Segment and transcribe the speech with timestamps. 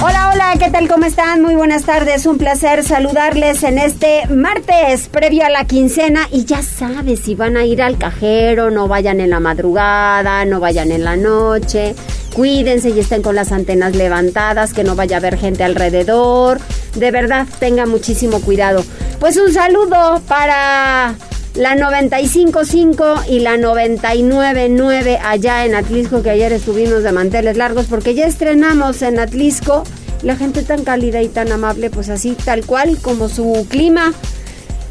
[0.00, 0.86] Hola, hola, ¿qué tal?
[0.86, 1.42] ¿Cómo están?
[1.42, 6.62] Muy buenas tardes, un placer saludarles en este martes previo a la quincena y ya
[6.62, 11.02] sabes si van a ir al cajero, no vayan en la madrugada, no vayan en
[11.02, 11.96] la noche,
[12.32, 16.60] cuídense y estén con las antenas levantadas, que no vaya a haber gente alrededor,
[16.94, 18.84] de verdad tengan muchísimo cuidado.
[19.18, 21.16] Pues un saludo para
[21.58, 28.14] la 95.5 y la 99.9 allá en Atlisco, que ayer estuvimos de manteles largos, porque
[28.14, 29.82] ya estrenamos en Atlisco.
[30.22, 34.12] La gente tan cálida y tan amable, pues así, tal cual como su clima.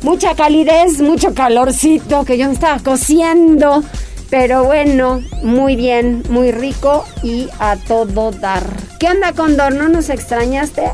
[0.01, 3.81] Mucha calidez, mucho calorcito, que yo me estaba cociendo.
[4.29, 8.63] Pero bueno, muy bien, muy rico y a todo dar.
[8.99, 9.73] ¿Qué onda, Condor?
[9.73, 10.91] ¿No nos extrañaste?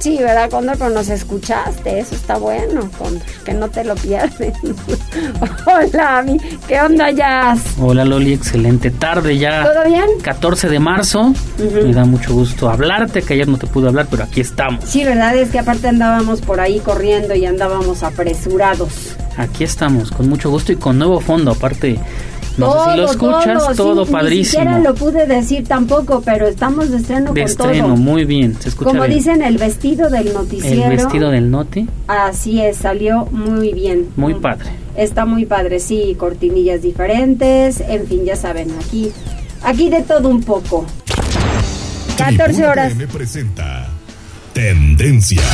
[0.00, 0.78] Sí, ¿verdad, Condor?
[0.78, 4.54] Pero nos escuchaste, eso está bueno, Condor, que no te lo pierdes.
[5.66, 7.60] Hola, Ami, ¿qué onda, Jazz?
[7.78, 9.62] Hola, Loli, excelente tarde ya.
[9.62, 10.06] ¿Todo bien?
[10.22, 14.24] 14 de marzo, me da mucho gusto hablarte, que ayer no te pude hablar, pero
[14.24, 14.84] aquí estamos.
[14.86, 15.36] Sí, ¿verdad?
[15.36, 19.16] Es que aparte andábamos por ahí corriendo y andábamos apresurados.
[19.36, 21.98] Aquí estamos, con mucho gusto y con nuevo fondo, aparte
[22.58, 24.62] no sé si lo escuchas, todo, sí, padrísimo.
[24.64, 27.96] Ni siquiera lo pude decir tampoco, pero estamos de estreno de con estreno, todo.
[27.96, 29.16] muy bien, se escucha Como bien.
[29.16, 30.84] dicen, el vestido del noticiero.
[30.90, 34.08] El vestido del noti, Así es, salió muy bien.
[34.16, 34.70] muy padre.
[34.96, 39.10] Está muy padre, sí, cortinillas diferentes, en fin, ya saben, aquí,
[39.62, 40.84] aquí de todo un poco.
[42.18, 42.92] 14 Tribuna horas.
[42.92, 43.88] PM presenta
[44.52, 45.44] Tendencias.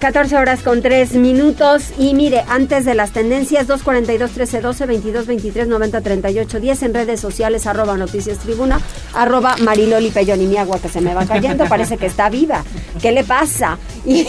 [0.00, 5.26] 14 horas con 3 minutos y mire, antes de las tendencias 242 13 12 22
[5.26, 8.80] 23 90 38 10 en redes sociales arroba noticias tribuna
[9.12, 12.62] arroba mariloli pellón y mi agua que se me va cayendo parece que está viva
[13.02, 13.78] ¿qué le pasa?
[14.06, 14.24] y,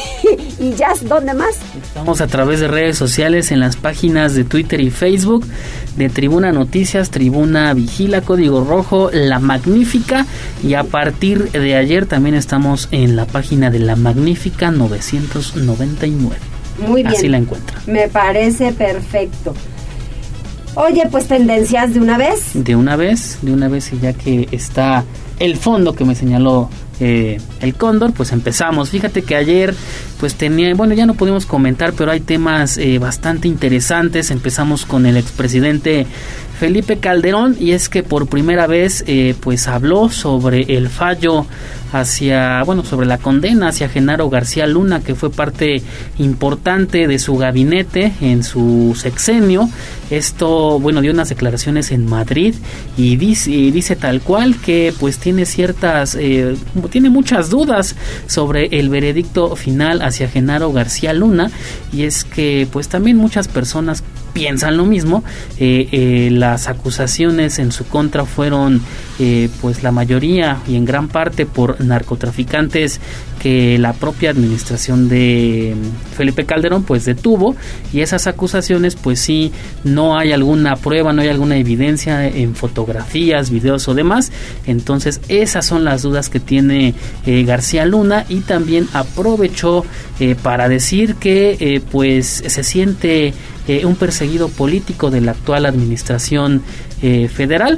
[0.59, 1.57] y ya ¿dónde más?
[1.83, 5.45] Estamos a través de redes sociales en las páginas de Twitter y Facebook
[5.97, 10.25] de Tribuna Noticias, Tribuna Vigila, Código Rojo, La Magnífica
[10.63, 14.71] y a partir de ayer también estamos en la página de La Magnífica
[15.59, 16.35] 999.
[16.87, 17.81] muy bien Así la encuentran.
[17.87, 19.53] me parece perfecto
[20.75, 24.47] oye pues tendencias de una vez De una vez, de una vez y ya que
[24.51, 25.03] está
[25.39, 26.69] el fondo que me señaló
[27.01, 28.89] eh, el cóndor, pues empezamos.
[28.89, 29.73] Fíjate que ayer
[30.19, 34.31] pues tenía, bueno ya no pudimos comentar, pero hay temas eh, bastante interesantes.
[34.31, 36.05] Empezamos con el expresidente
[36.59, 41.45] Felipe Calderón y es que por primera vez eh, pues habló sobre el fallo
[41.93, 45.81] hacia, bueno, sobre la condena hacia Genaro García Luna, que fue parte
[46.17, 49.69] importante de su gabinete en su sexenio.
[50.09, 52.55] Esto, bueno, dio unas declaraciones en Madrid
[52.97, 56.57] y dice, tal cual que pues tiene ciertas, eh,
[56.91, 57.95] tiene muchas dudas
[58.27, 61.51] sobre el veredicto final hacia Genaro García Luna
[61.93, 64.03] y es que pues también muchas personas
[64.33, 65.23] piensan lo mismo.
[65.57, 68.81] Eh, eh, las acusaciones en su contra fueron,
[69.19, 72.99] eh, pues la mayoría y en gran parte por narcotraficantes
[73.39, 75.73] que la propia administración de
[76.15, 77.55] Felipe Calderón pues detuvo
[77.93, 79.51] y esas acusaciones pues sí
[79.83, 84.31] no hay alguna prueba, no hay alguna evidencia en fotografías, videos o demás.
[84.67, 86.93] Entonces esas son las dudas que tiene
[87.25, 89.85] eh, García Luna y también aprovechó
[90.19, 93.33] eh, para decir que eh, pues se siente
[93.83, 96.63] un perseguido político de la actual administración
[96.99, 97.77] federal.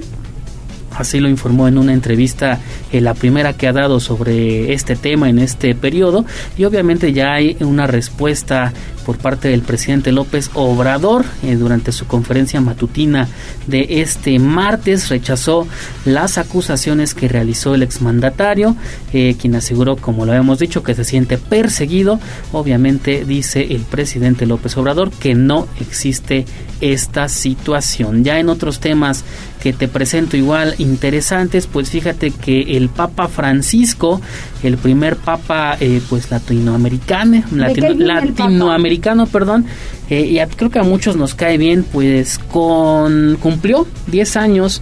[0.96, 2.60] Así lo informó en una entrevista,
[2.92, 6.26] eh, la primera que ha dado sobre este tema en este periodo.
[6.58, 8.74] Y obviamente ya hay una respuesta
[9.06, 13.28] por parte del presidente López Obrador eh, durante su conferencia matutina
[13.68, 15.10] de este martes.
[15.10, 15.68] Rechazó
[16.06, 18.76] las acusaciones que realizó el exmandatario,
[19.14, 22.20] eh, quien aseguró, como lo habíamos dicho, que se siente perseguido.
[22.52, 26.46] Obviamente dice el presidente López Obrador que no existe
[26.82, 28.24] esta situación.
[28.24, 29.24] Ya en otros temas
[29.62, 34.20] que te presento igual interesantes, pues fíjate que el Papa Francisco,
[34.64, 39.66] el primer Papa eh, pues latinoamericano, latino, latinoamericano, perdón,
[40.10, 44.82] eh, y a- creo que a muchos nos cae bien, pues con cumplió 10 años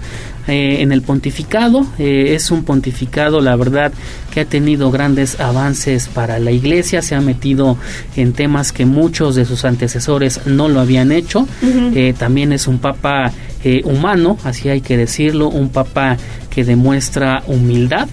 [0.49, 1.85] eh, en el pontificado.
[1.97, 3.91] Eh, es un pontificado, la verdad,
[4.31, 7.77] que ha tenido grandes avances para la iglesia, se ha metido
[8.15, 11.47] en temas que muchos de sus antecesores no lo habían hecho.
[11.63, 13.31] Eh, también es un papa
[13.63, 16.17] eh, humano, así hay que decirlo, un papa
[16.49, 18.07] que demuestra humildad.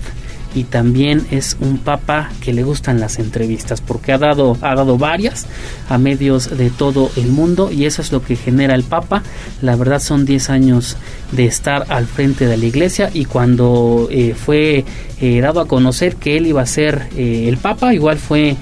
[0.56, 4.96] Y también es un papa que le gustan las entrevistas porque ha dado, ha dado
[4.96, 5.46] varias
[5.90, 9.22] a medios de todo el mundo y eso es lo que genera el papa.
[9.60, 10.96] La verdad son 10 años
[11.32, 14.86] de estar al frente de la iglesia y cuando eh, fue
[15.20, 18.56] eh, dado a conocer que él iba a ser eh, el papa, igual fue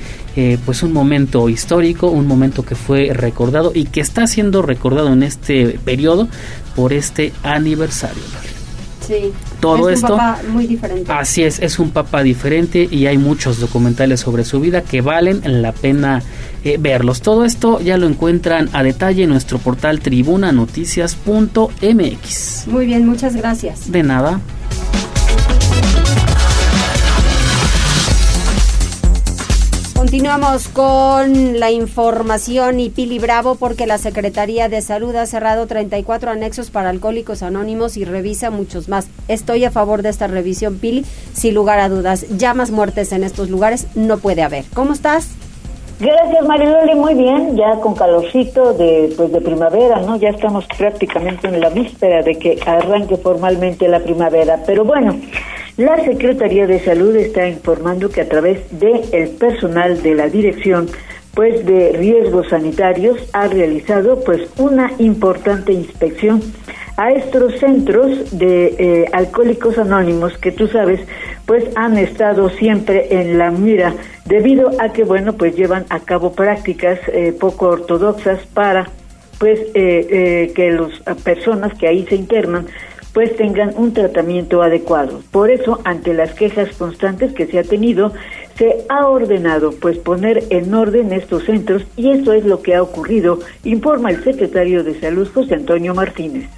[0.67, 5.23] pues un momento histórico, un momento que fue recordado y que está siendo recordado en
[5.23, 6.27] este periodo
[6.75, 8.25] por este aniversario.
[9.07, 9.33] Sí.
[9.65, 10.15] Todo es esto.
[10.15, 11.13] Un papá muy diferente.
[11.13, 15.41] Así es, es un papá diferente y hay muchos documentales sobre su vida que valen
[15.63, 16.23] la pena
[16.65, 17.23] eh, verlos.
[17.23, 22.67] Todo esto ya lo encuentran a detalle en nuestro portal tribunanoticias.mx.
[22.67, 23.91] Muy bien, muchas gracias.
[23.91, 24.41] De nada.
[30.15, 36.31] Continuamos con la información y Pili Bravo porque la Secretaría de Salud ha cerrado 34
[36.31, 39.09] anexos para alcohólicos anónimos y revisa muchos más.
[39.27, 42.27] Estoy a favor de esta revisión, Pili, sin lugar a dudas.
[42.39, 44.65] Ya más muertes en estos lugares no puede haber.
[44.73, 45.31] ¿Cómo estás?
[46.01, 46.95] Gracias, Mariloli.
[46.95, 50.17] Muy bien, ya con calorcito de, pues, de primavera, ¿no?
[50.17, 54.61] Ya estamos prácticamente en la víspera de que arranque formalmente la primavera.
[54.67, 55.17] Pero bueno,
[55.77, 60.89] la Secretaría de Salud está informando que a través del el personal de la Dirección
[61.35, 66.41] pues de riesgos sanitarios ha realizado pues una importante inspección
[66.97, 71.01] a estos centros de eh, alcohólicos anónimos que tú sabes
[71.47, 73.95] pues han estado siempre en la mira
[74.25, 78.89] debido a que bueno pues llevan a cabo prácticas eh, poco ortodoxas para
[79.39, 82.67] pues eh, que las personas que ahí se internan
[83.13, 85.23] pues tengan un tratamiento adecuado.
[85.31, 88.13] Por eso, ante las quejas constantes que se ha tenido,
[88.59, 92.83] se ha ordenado pues poner en orden estos centros y eso es lo que ha
[92.83, 96.51] ocurrido, informa el secretario de Salud José Antonio Martínez.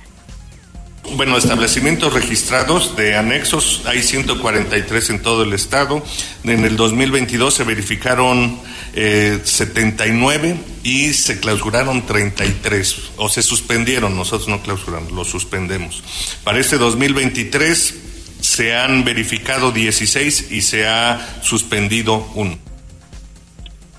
[1.15, 6.03] Bueno, establecimientos registrados de anexos hay 143 en todo el estado.
[6.45, 8.59] En el 2022 se verificaron
[8.95, 16.03] eh, 79 y se clausuraron 33 o se suspendieron, nosotros no clausuramos, lo suspendemos.
[16.45, 17.95] Para este 2023
[18.41, 22.59] se han verificado 16 y se ha suspendido uno.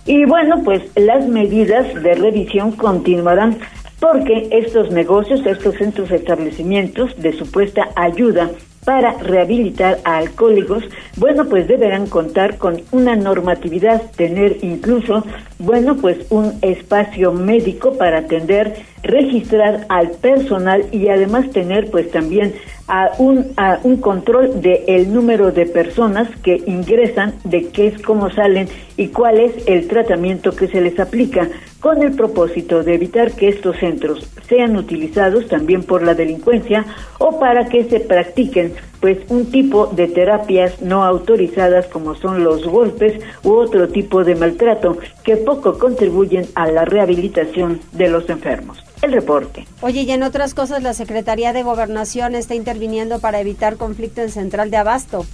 [0.06, 3.60] Y bueno, pues las medidas de revisión continuarán
[4.00, 8.52] porque estos negocios, estos centros de establecimientos de supuesta ayuda
[8.86, 10.84] para rehabilitar a alcohólicos,
[11.18, 15.26] bueno, pues deberán contar con una normatividad, tener incluso,
[15.60, 22.54] bueno, pues un espacio médico para atender, registrar al personal y además tener pues también
[22.88, 28.02] a un, a un control del el número de personas que ingresan, de qué es,
[28.02, 31.50] cómo salen y cuál es el tratamiento que se les aplica,
[31.80, 36.86] con el propósito de evitar que estos centros sean utilizados también por la delincuencia
[37.20, 42.66] o para que se practiquen pues un tipo de terapias no autorizadas como son los
[42.66, 43.14] golpes
[43.44, 48.84] u otro tipo de maltrato que poco contribuyen a la rehabilitación de los enfermos.
[49.02, 49.66] El reporte.
[49.80, 54.30] Oye, y en otras cosas, la Secretaría de Gobernación está interviniendo para evitar conflicto en
[54.30, 55.26] Central de Abasto.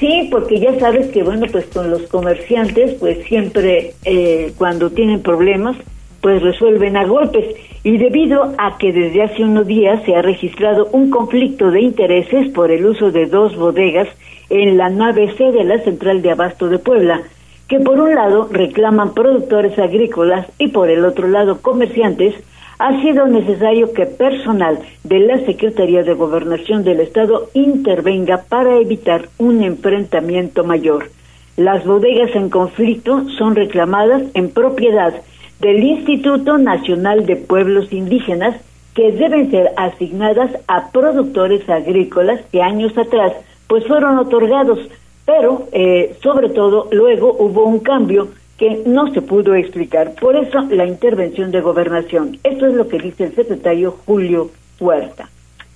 [0.00, 5.22] Sí, porque ya sabes que, bueno, pues con los comerciantes, pues siempre eh, cuando tienen
[5.22, 5.76] problemas,
[6.20, 7.44] pues resuelven a golpes.
[7.84, 12.48] Y debido a que desde hace unos días se ha registrado un conflicto de intereses
[12.48, 14.08] por el uso de dos bodegas
[14.50, 17.22] en la nave C de la Central de Abasto de Puebla,
[17.68, 22.34] que por un lado reclaman productores agrícolas y por el otro lado comerciantes,
[22.78, 29.28] ha sido necesario que personal de la Secretaría de Gobernación del Estado intervenga para evitar
[29.38, 31.10] un enfrentamiento mayor.
[31.56, 35.14] Las bodegas en conflicto son reclamadas en propiedad
[35.60, 38.56] del Instituto Nacional de Pueblos Indígenas
[38.94, 43.32] que deben ser asignadas a productores agrícolas que años atrás
[43.68, 44.80] pues fueron otorgados,
[45.24, 50.14] pero eh, sobre todo luego hubo un cambio que no se pudo explicar.
[50.14, 52.38] Por eso la intervención de gobernación.
[52.44, 55.31] Esto es lo que dice el secretario Julio Huerta.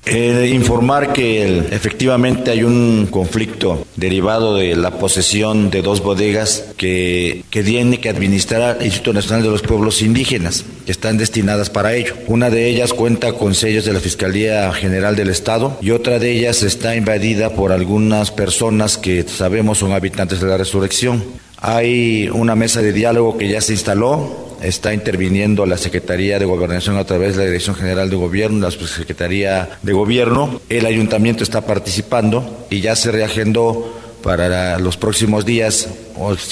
[0.09, 7.45] Eh, informar que efectivamente hay un conflicto derivado de la posesión de dos bodegas que,
[7.51, 11.95] que tiene que administrar el Instituto Nacional de los Pueblos Indígenas, que están destinadas para
[11.95, 12.15] ello.
[12.29, 16.31] Una de ellas cuenta con sellos de la Fiscalía General del Estado y otra de
[16.31, 21.25] ellas está invadida por algunas personas que sabemos son habitantes de la resurrección.
[21.61, 26.97] Hay una mesa de diálogo que ya se instaló, está interviniendo la Secretaría de Gobernación
[26.97, 31.63] a través de la Dirección General de Gobierno, la Secretaría de Gobierno, el Ayuntamiento está
[31.63, 35.89] participando y ya se reagendó para los próximos días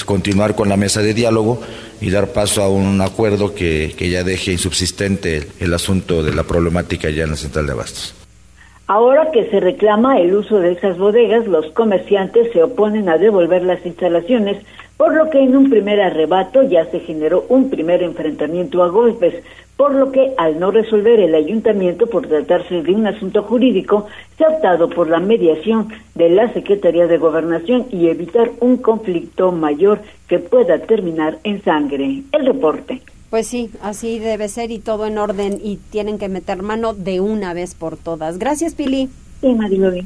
[0.05, 1.61] continuar con la mesa de diálogo
[1.99, 6.43] y dar paso a un acuerdo que, que ya deje insubsistente el asunto de la
[6.43, 8.15] problemática ya en la central de abastos.
[8.87, 13.63] Ahora que se reclama el uso de esas bodegas, los comerciantes se oponen a devolver
[13.63, 14.63] las instalaciones,
[14.97, 19.43] por lo que en un primer arrebato ya se generó un primer enfrentamiento a golpes,
[19.77, 24.45] por lo que al no resolver el ayuntamiento por tratarse de un asunto jurídico, se
[24.45, 29.99] ha optado por la mediación de la Secretaría de Gobernación y evitar un conflicto mayor
[30.29, 32.23] que pueda terminar en sangre.
[32.31, 33.01] El reporte.
[33.29, 37.19] Pues sí, así debe ser y todo en orden y tienen que meter mano de
[37.19, 38.37] una vez por todas.
[38.37, 39.09] Gracias, Pili.
[39.41, 40.05] Sí, Mariloli.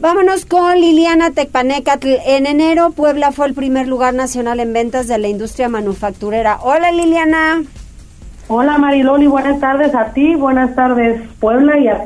[0.00, 2.06] Vámonos con Liliana Tecpanecatl.
[2.24, 6.58] En enero, Puebla fue el primer lugar nacional en ventas de la industria manufacturera.
[6.62, 7.64] Hola, Liliana.
[8.46, 12.02] Hola Mariloli, buenas tardes a ti, buenas tardes Puebla y a.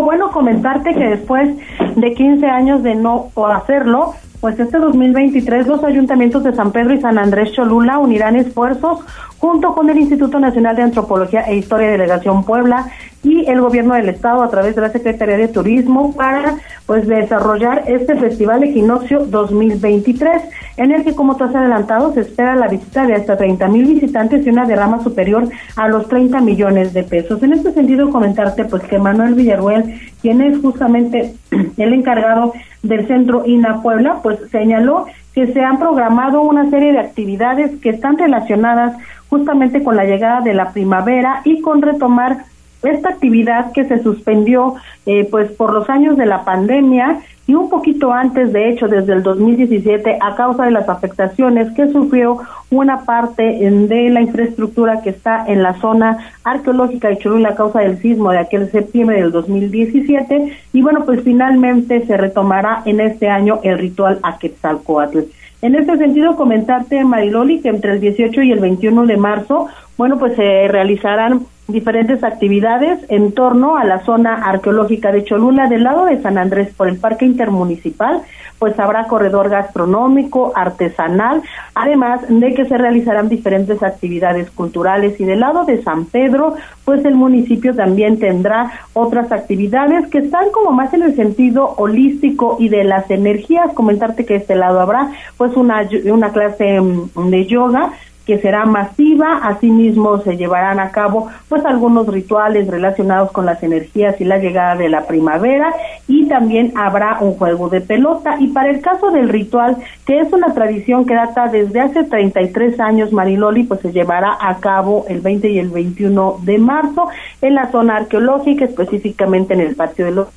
[0.00, 1.56] Bueno, comentarte que después
[1.94, 7.00] de 15 años de no hacerlo, pues este 2023 los ayuntamientos de San Pedro y
[7.00, 9.00] San Andrés Cholula unirán esfuerzos
[9.38, 12.88] junto con el Instituto Nacional de Antropología e Historia Delegación Puebla
[13.26, 16.54] y el gobierno del estado a través de la Secretaría de Turismo para
[16.86, 20.42] pues desarrollar este Festival Equinoccio 2023
[20.76, 23.86] en el que como tú has adelantado se espera la visita de hasta 30 mil
[23.86, 27.42] visitantes y una derrama superior a los 30 millones de pesos.
[27.42, 31.34] En este sentido comentarte pues que Manuel Villarruel, quien es justamente
[31.76, 32.52] el encargado
[32.84, 37.90] del centro INA Puebla, pues señaló que se han programado una serie de actividades que
[37.90, 38.96] están relacionadas
[39.28, 42.44] justamente con la llegada de la primavera y con retomar
[42.82, 44.74] esta actividad que se suspendió
[45.06, 49.12] eh, pues por los años de la pandemia y un poquito antes, de hecho, desde
[49.12, 52.38] el 2017, a causa de las afectaciones que sufrió
[52.70, 57.80] una parte de la infraestructura que está en la zona arqueológica de Cholula a causa
[57.80, 60.56] del sismo de aquel septiembre del 2017.
[60.72, 65.20] Y bueno, pues finalmente se retomará en este año el ritual a Quetzalcoatl.
[65.62, 70.18] En este sentido, comentarte, Mariloli, que entre el 18 y el 21 de marzo, bueno,
[70.18, 75.66] pues se realizarán diferentes actividades en torno a la zona arqueológica de Cholula.
[75.66, 78.22] Del lado de San Andrés por el Parque Intermunicipal,
[78.58, 81.42] pues habrá corredor gastronómico, artesanal,
[81.74, 85.20] además de que se realizarán diferentes actividades culturales.
[85.20, 86.54] Y del lado de San Pedro,
[86.84, 92.56] pues el municipio también tendrá otras actividades que están como más en el sentido holístico
[92.58, 97.46] y de las energías, comentarte que este lado habrá pues una una clase mm, de
[97.46, 97.92] yoga
[98.26, 104.20] que será masiva, asimismo se llevarán a cabo pues algunos rituales relacionados con las energías
[104.20, 105.72] y la llegada de la primavera.
[106.08, 108.36] Y también habrá un juego de pelota.
[108.40, 112.80] Y para el caso del ritual que es una tradición que data desde hace 33
[112.80, 117.08] años Mariloli pues se llevará a cabo el 20 y el 21 de marzo
[117.40, 120.28] en la zona arqueológica específicamente en el patio de los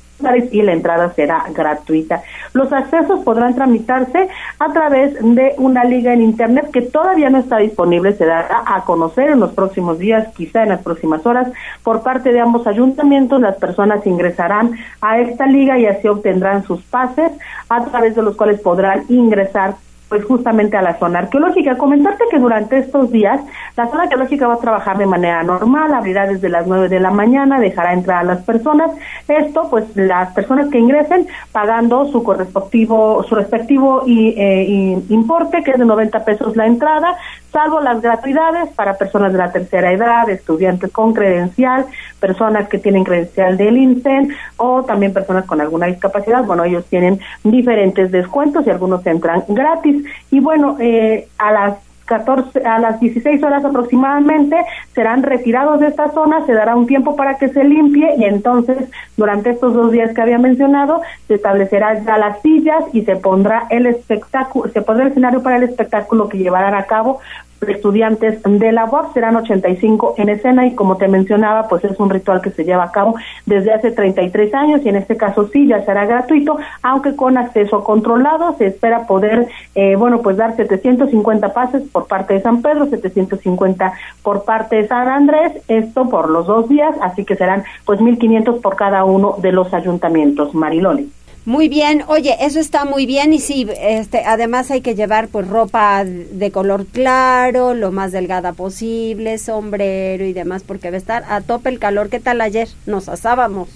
[0.50, 2.22] y la entrada será gratuita.
[2.52, 7.58] Los accesos podrán tramitarse a través de una liga en Internet que todavía no está
[7.58, 11.48] disponible, se dará a conocer en los próximos días, quizá en las próximas horas,
[11.82, 13.40] por parte de ambos ayuntamientos.
[13.40, 17.32] Las personas ingresarán a esta liga y así obtendrán sus pases
[17.68, 19.74] a través de los cuales podrán ingresar
[20.10, 21.78] pues justamente a la zona arqueológica.
[21.78, 23.40] Comentarte que durante estos días
[23.76, 27.12] la zona arqueológica va a trabajar de manera normal, abrirá desde las 9 de la
[27.12, 28.90] mañana, dejará entrar a las personas.
[29.28, 35.70] Esto, pues las personas que ingresen pagando su correspectivo, su respectivo y, eh, importe, que
[35.70, 37.16] es de 90 pesos la entrada,
[37.52, 41.86] salvo las gratuidades para personas de la tercera edad, estudiantes con credencial,
[42.18, 46.44] personas que tienen credencial del INSEN o también personas con alguna discapacidad.
[46.44, 50.04] Bueno, ellos tienen diferentes descuentos y algunos entran gratis.
[50.30, 54.56] Y bueno, eh, a las 14, a las 16 horas aproximadamente
[54.94, 58.76] serán retirados de esta zona, se dará un tiempo para que se limpie y entonces
[59.16, 63.68] durante estos dos días que había mencionado se establecerá ya las sillas y se pondrá
[63.70, 67.20] el espectáculo, se pondrá el escenario para el espectáculo que llevarán a cabo
[67.68, 72.10] estudiantes de la UAP, serán 85 en escena y como te mencionaba, pues es un
[72.10, 75.66] ritual que se lleva a cabo desde hace 33 años y en este caso sí
[75.66, 81.52] ya será gratuito, aunque con acceso controlado se espera poder, eh, bueno, pues dar 750
[81.52, 86.46] pases por parte de San Pedro, 750 por parte de San Andrés, esto por los
[86.46, 90.54] dos días, así que serán pues 1.500 por cada uno de los ayuntamientos.
[90.54, 91.10] Mariloli.
[91.46, 95.48] Muy bien, oye, eso está muy bien y sí, este, además hay que llevar pues
[95.48, 101.24] ropa de color claro, lo más delgada posible, sombrero y demás, porque va a estar
[101.28, 102.10] a tope el calor.
[102.10, 102.68] ¿Qué tal ayer?
[102.84, 103.70] Nos asábamos.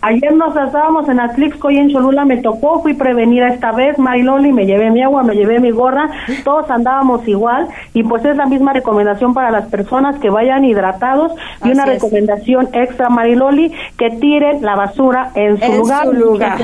[0.00, 4.52] Ayer nos asábamos en Atlixco y en Cholula me tocó, fui prevenida esta vez, Mariloli,
[4.52, 6.10] me llevé mi agua, me llevé mi gorra,
[6.44, 11.32] todos andábamos igual y pues es la misma recomendación para las personas que vayan hidratados
[11.64, 16.06] y una recomendación extra, Mariloli, que tiren la basura en su lugar.
[16.06, 16.58] Su lugar.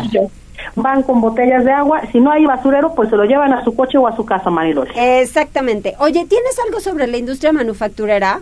[0.77, 3.75] Van con botellas de agua, si no hay basurero, pues se lo llevan a su
[3.77, 4.93] coche o a su casa, Mariloli.
[4.97, 5.95] Exactamente.
[5.99, 8.41] Oye, ¿tienes algo sobre la industria manufacturera?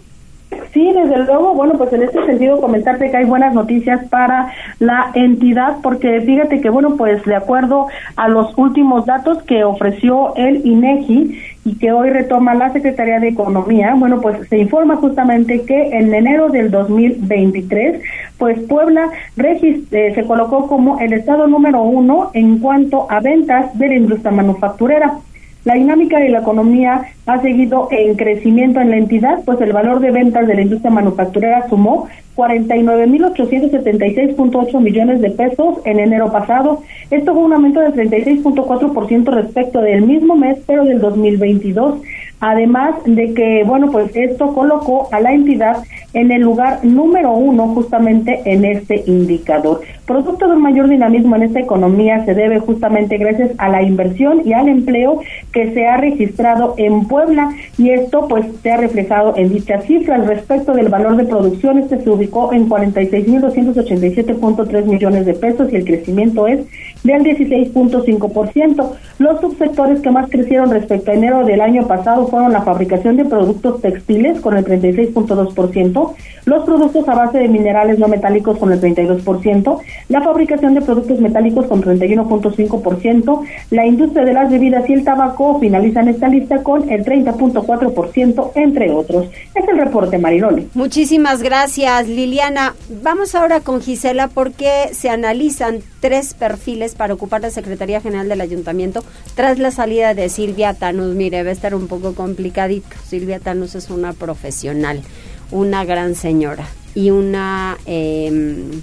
[0.73, 5.11] Sí, desde luego, bueno, pues en este sentido comentarte que hay buenas noticias para la
[5.15, 10.67] entidad, porque fíjate que, bueno, pues de acuerdo a los últimos datos que ofreció el
[10.67, 15.97] INEGI y que hoy retoma la Secretaría de Economía, bueno, pues se informa justamente que
[15.97, 18.03] en enero del 2023,
[18.39, 23.89] pues Puebla eh, se colocó como el estado número uno en cuanto a ventas de
[23.89, 25.19] la industria manufacturera.
[25.65, 30.01] La dinámica de la economía ha seguido en crecimiento en la entidad, pues el valor
[30.01, 36.83] de ventas de la industria manufacturera sumó 49.876.8 millones de pesos en enero pasado.
[37.11, 42.01] Esto fue un aumento de 36.4% respecto del mismo mes, pero del 2022.
[42.41, 47.69] Además de que, bueno, pues esto colocó a la entidad en el lugar número uno
[47.69, 49.83] justamente en este indicador.
[50.07, 54.43] Producto de un mayor dinamismo en esta economía se debe justamente gracias a la inversión
[54.45, 55.21] y al empleo
[55.53, 60.27] que se ha registrado en Puebla y esto pues se ha reflejado en dichas cifras.
[60.27, 65.85] Respecto del valor de producción, este se ubicó en 46.287.3 millones de pesos y el
[65.85, 66.67] crecimiento es
[67.05, 68.91] del 16.5%.
[69.19, 73.25] Los subsectores que más crecieron respecto a enero del año pasado fueron la fabricación de
[73.25, 78.81] productos textiles con el 36.2%, los productos a base de minerales no metálicos con el
[78.81, 79.79] 32%,
[80.09, 85.59] la fabricación de productos metálicos con 31.5%, la industria de las bebidas y el tabaco
[85.61, 89.27] finalizan esta lista con el 30.4%, entre otros.
[89.55, 90.69] Es el reporte, Mariloli.
[90.75, 92.75] Muchísimas gracias, Liliana.
[93.03, 98.41] Vamos ahora con Gisela porque se analizan tres perfiles para ocupar la Secretaría General del
[98.41, 99.05] Ayuntamiento
[99.35, 101.15] tras la salida de Silvia Tanus.
[101.15, 102.97] Mire, va a estar un poco complicadito.
[103.07, 105.03] Silvia Tanus es una profesional,
[105.51, 107.79] una gran señora y una...
[107.87, 108.81] Eh,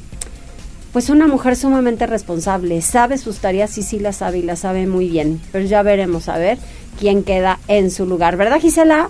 [0.94, 5.10] pues una mujer sumamente responsable, sabe sus tareas sí las sabe y las sabe muy
[5.10, 6.58] bien, pero ya veremos a ver
[7.00, 9.10] quién queda en su lugar, ¿verdad Gisela?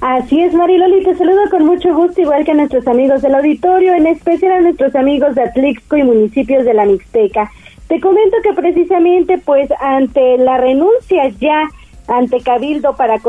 [0.00, 3.94] Así es, Mariloli, te saludo con mucho gusto, igual que a nuestros amigos del auditorio,
[3.94, 7.50] en especial a nuestros amigos de Atlixco y municipios de la Mixteca.
[7.88, 11.68] Te comento que precisamente, pues, ante la renuncia ya
[12.06, 13.20] ante Cabildo para,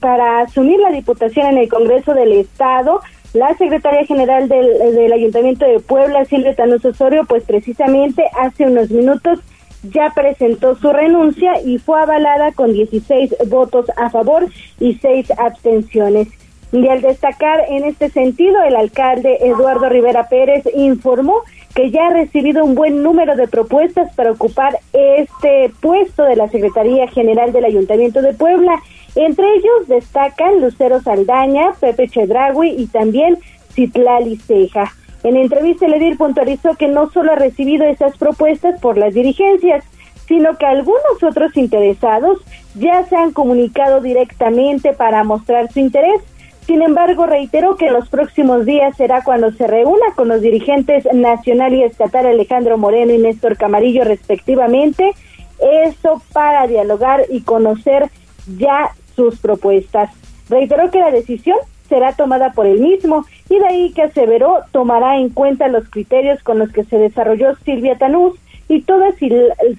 [0.00, 3.00] para asumir la diputación en el Congreso del Estado,
[3.34, 9.40] la secretaria general del, Ayuntamiento de Puebla, Silvia Tanos Osorio, pues precisamente hace unos minutos
[9.82, 14.46] ya presentó su renuncia y fue avalada con 16 votos a favor
[14.78, 16.28] y 6 abstenciones.
[16.72, 21.42] Y al destacar en este sentido, el alcalde Eduardo Rivera Pérez informó
[21.74, 26.48] que ya ha recibido un buen número de propuestas para ocupar este puesto de la
[26.48, 28.80] Secretaría General del Ayuntamiento de Puebla
[29.14, 33.38] entre ellos destacan Lucero Saldaña, Pepe Chedragui y también
[33.74, 34.92] Citlali Ceja.
[35.22, 39.84] En entrevista, el puntualizó que no solo ha recibido esas propuestas por las dirigencias,
[40.26, 42.38] sino que algunos otros interesados
[42.74, 46.22] ya se han comunicado directamente para mostrar su interés.
[46.66, 51.74] Sin embargo, reiteró que los próximos días será cuando se reúna con los dirigentes nacional
[51.74, 55.12] y estatal Alejandro Moreno y Néstor Camarillo respectivamente,
[55.58, 58.10] eso para dialogar y conocer
[58.58, 60.10] ya sus propuestas.
[60.48, 65.18] Reiteró que la decisión será tomada por él mismo y de ahí que aseveró tomará
[65.18, 69.30] en cuenta los criterios con los que se desarrolló Silvia Tanús y todas, y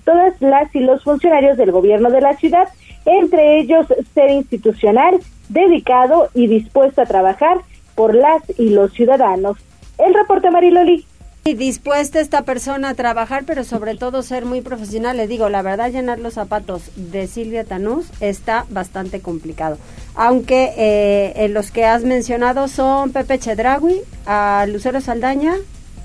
[0.04, 2.68] todas las y los funcionarios del gobierno de la ciudad,
[3.06, 7.58] entre ellos ser institucional, dedicado y dispuesto a trabajar
[7.96, 9.58] por las y los ciudadanos.
[9.98, 11.06] El reporte Mariloli
[11.52, 15.18] dispuesta esta persona a trabajar, pero sobre todo ser muy profesional.
[15.18, 19.78] Le digo, la verdad, llenar los zapatos de Silvia Tanús está bastante complicado.
[20.16, 25.56] Aunque eh, los que has mencionado son Pepe Chedragui, a Lucero Saldaña.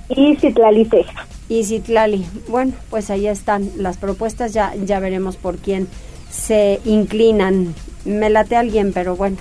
[0.09, 1.27] Y Citlali Ceja.
[1.49, 2.27] Y Citlali.
[2.49, 5.87] Bueno, pues ahí están las propuestas, ya, ya veremos por quién
[6.31, 7.75] se inclinan.
[8.05, 9.37] Me late alguien, pero bueno,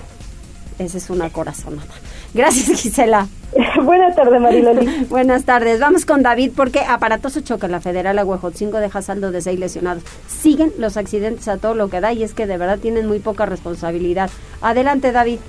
[0.79, 1.87] esa es una corazonada.
[2.33, 3.27] Gracias, Gisela.
[3.83, 5.05] Buenas tardes, Mariloli.
[5.09, 5.79] Buenas tardes.
[5.79, 10.03] Vamos con David porque aparatoso choque la Federal Aguajotzingo deja saldo de seis lesionados.
[10.27, 13.19] Siguen los accidentes a todo lo que da y es que de verdad tienen muy
[13.19, 14.29] poca responsabilidad.
[14.61, 15.39] Adelante, David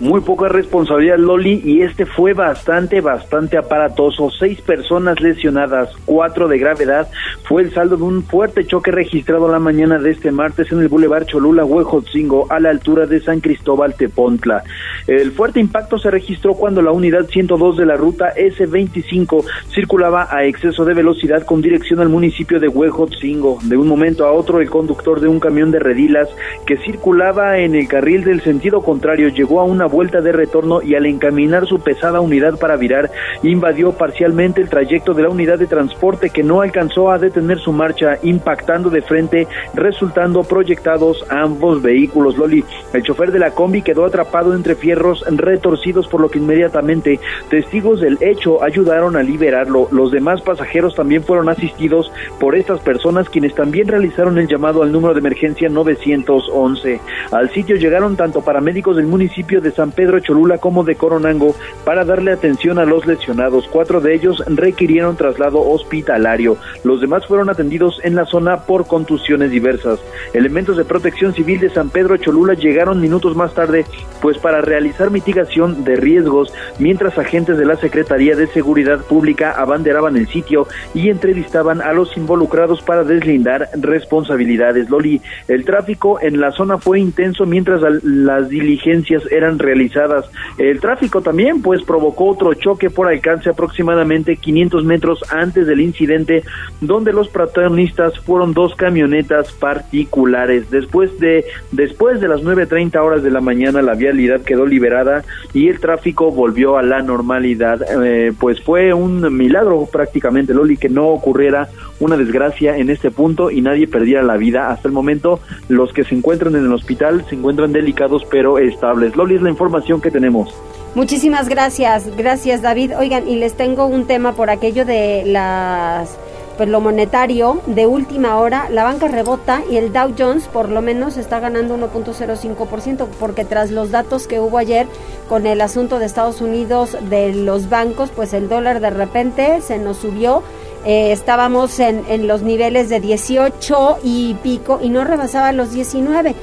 [0.00, 4.30] muy poca responsabilidad Loli y este fue bastante, bastante aparatoso.
[4.30, 7.08] Seis personas lesionadas, cuatro de gravedad.
[7.44, 10.88] Fue el saldo de un fuerte choque registrado la mañana de este martes en el
[10.88, 14.64] Boulevard Cholula Huejotzingo a la altura de San Cristóbal Tepontla.
[15.06, 20.44] El fuerte impacto se registró cuando la unidad 102 de la ruta S25 circulaba a
[20.44, 23.58] exceso de velocidad con dirección al municipio de Huejotzingo.
[23.62, 26.28] De un momento a otro el conductor de un camión de redilas
[26.66, 30.80] que circulaba en el carril del sentido contrario llegó a una una vuelta de retorno
[30.80, 33.10] y al encaminar su pesada unidad para virar,
[33.42, 37.70] invadió parcialmente el trayecto de la unidad de transporte que no alcanzó a detener su
[37.70, 42.38] marcha, impactando de frente, resultando proyectados ambos vehículos.
[42.38, 47.20] Loli, el chofer de la combi quedó atrapado entre fierros retorcidos, por lo que inmediatamente
[47.50, 49.88] testigos del hecho ayudaron a liberarlo.
[49.90, 54.92] Los demás pasajeros también fueron asistidos por estas personas, quienes también realizaron el llamado al
[54.92, 57.00] número de emergencia 911.
[57.32, 62.04] Al sitio llegaron tanto paramédicos del municipio de San Pedro Cholula como de Coronango para
[62.04, 63.68] darle atención a los lesionados.
[63.70, 66.56] Cuatro de ellos requirieron traslado hospitalario.
[66.84, 70.00] Los demás fueron atendidos en la zona por contusiones diversas.
[70.32, 73.84] Elementos de protección civil de San Pedro Cholula llegaron minutos más tarde,
[74.20, 80.16] pues para realizar mitigación de riesgos, mientras agentes de la Secretaría de Seguridad Pública abanderaban
[80.16, 84.90] el sitio y entrevistaban a los involucrados para deslindar responsabilidades.
[84.90, 90.30] Loli, el tráfico en la zona fue intenso mientras las diligencias eran realizadas.
[90.58, 96.44] El tráfico también, pues, provocó otro choque por alcance aproximadamente 500 metros antes del incidente,
[96.80, 100.70] donde los protagonistas fueron dos camionetas particulares.
[100.70, 105.68] Después de después de las 9:30 horas de la mañana, la vialidad quedó liberada y
[105.68, 107.80] el tráfico volvió a la normalidad.
[108.04, 111.68] Eh, pues fue un milagro prácticamente, Loli, que no ocurriera
[112.00, 114.70] una desgracia en este punto y nadie perdiera la vida.
[114.70, 119.16] Hasta el momento, los que se encuentran en el hospital se encuentran delicados pero estables.
[119.16, 120.54] Loli es la información que tenemos.
[120.94, 122.92] Muchísimas gracias, gracias David.
[122.98, 126.16] Oigan, y les tengo un tema por aquello de las
[126.56, 130.82] pues lo monetario de última hora, la banca rebota y el Dow Jones por lo
[130.82, 134.86] menos está ganando 1.05% porque tras los datos que hubo ayer
[135.28, 139.78] con el asunto de Estados Unidos de los bancos, pues el dólar de repente se
[139.78, 140.44] nos subió
[140.84, 146.34] eh, estábamos en, en, los niveles de 18 y pico y no rebasaba los 19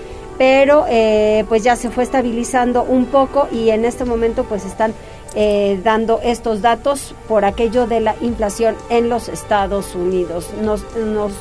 [0.41, 4.91] pero eh, pues ya se fue estabilizando un poco y en este momento pues están
[5.35, 10.47] eh, dando estos datos por aquello de la inflación en los Estados Unidos.
[10.63, 11.31] Nos, nos,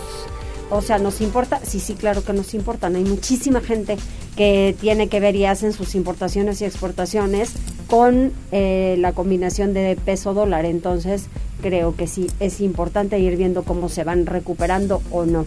[0.69, 1.61] o sea, ¿nos importa?
[1.63, 2.95] Sí, sí, claro que nos importan.
[2.95, 3.97] Hay muchísima gente
[4.37, 7.53] que tiene que ver y hacen sus importaciones y exportaciones
[7.87, 10.67] con eh, la combinación de peso dólar.
[10.67, 11.29] Entonces,
[11.63, 15.47] creo que sí es importante ir viendo cómo se van recuperando o no.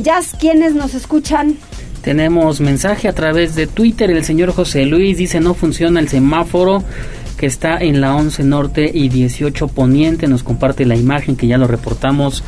[0.00, 1.56] Jazz, ¿quiénes nos escuchan?
[2.02, 4.10] Tenemos mensaje a través de Twitter.
[4.10, 6.82] El señor José Luis dice no funciona el semáforo
[7.36, 10.26] que está en la 11 Norte y 18 Poniente.
[10.26, 12.42] Nos comparte la imagen que ya lo reportamos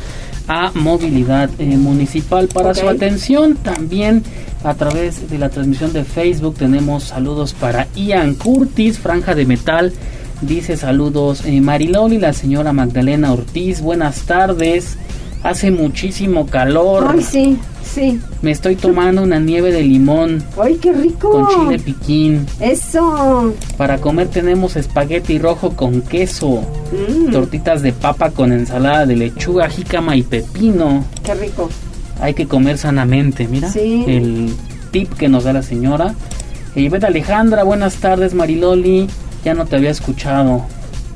[0.47, 2.47] a Movilidad eh, Municipal.
[2.47, 4.23] Para su atención, también
[4.63, 9.93] a través de la transmisión de Facebook tenemos saludos para Ian Curtis, Franja de Metal.
[10.41, 13.81] Dice saludos eh, Mariloli, la señora Magdalena Ortiz.
[13.81, 14.97] Buenas tardes.
[15.43, 17.07] Hace muchísimo calor.
[17.09, 17.59] Ay, sí.
[17.83, 18.19] Sí.
[18.41, 20.41] Me estoy tomando una nieve de limón.
[20.59, 21.31] ¡Ay, qué rico!
[21.31, 22.45] Con chile piquín.
[22.59, 23.53] Eso.
[23.77, 26.61] Para comer tenemos espagueti rojo con queso.
[26.91, 27.31] Mm.
[27.31, 31.05] Tortitas de papa con ensalada de lechuga, jícama y pepino.
[31.23, 31.69] Qué rico.
[32.21, 33.69] Hay que comer sanamente, mira.
[33.69, 34.05] Sí.
[34.07, 34.53] El
[34.91, 36.15] tip que nos da la señora.
[36.75, 39.07] Ivette Alejandra, buenas tardes, Mariloli.
[39.43, 40.65] Ya no te había escuchado.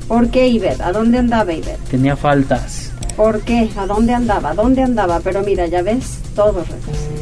[0.06, 0.82] ¿Por qué, Ivette?
[0.82, 1.80] ¿A dónde andaba, Ivette?
[1.90, 2.87] Tenía faltas.
[3.18, 3.68] ¿Por qué?
[3.76, 4.50] ¿A dónde andaba?
[4.50, 5.18] ¿A dónde andaba?
[5.18, 6.64] Pero mira, ya ves, todo,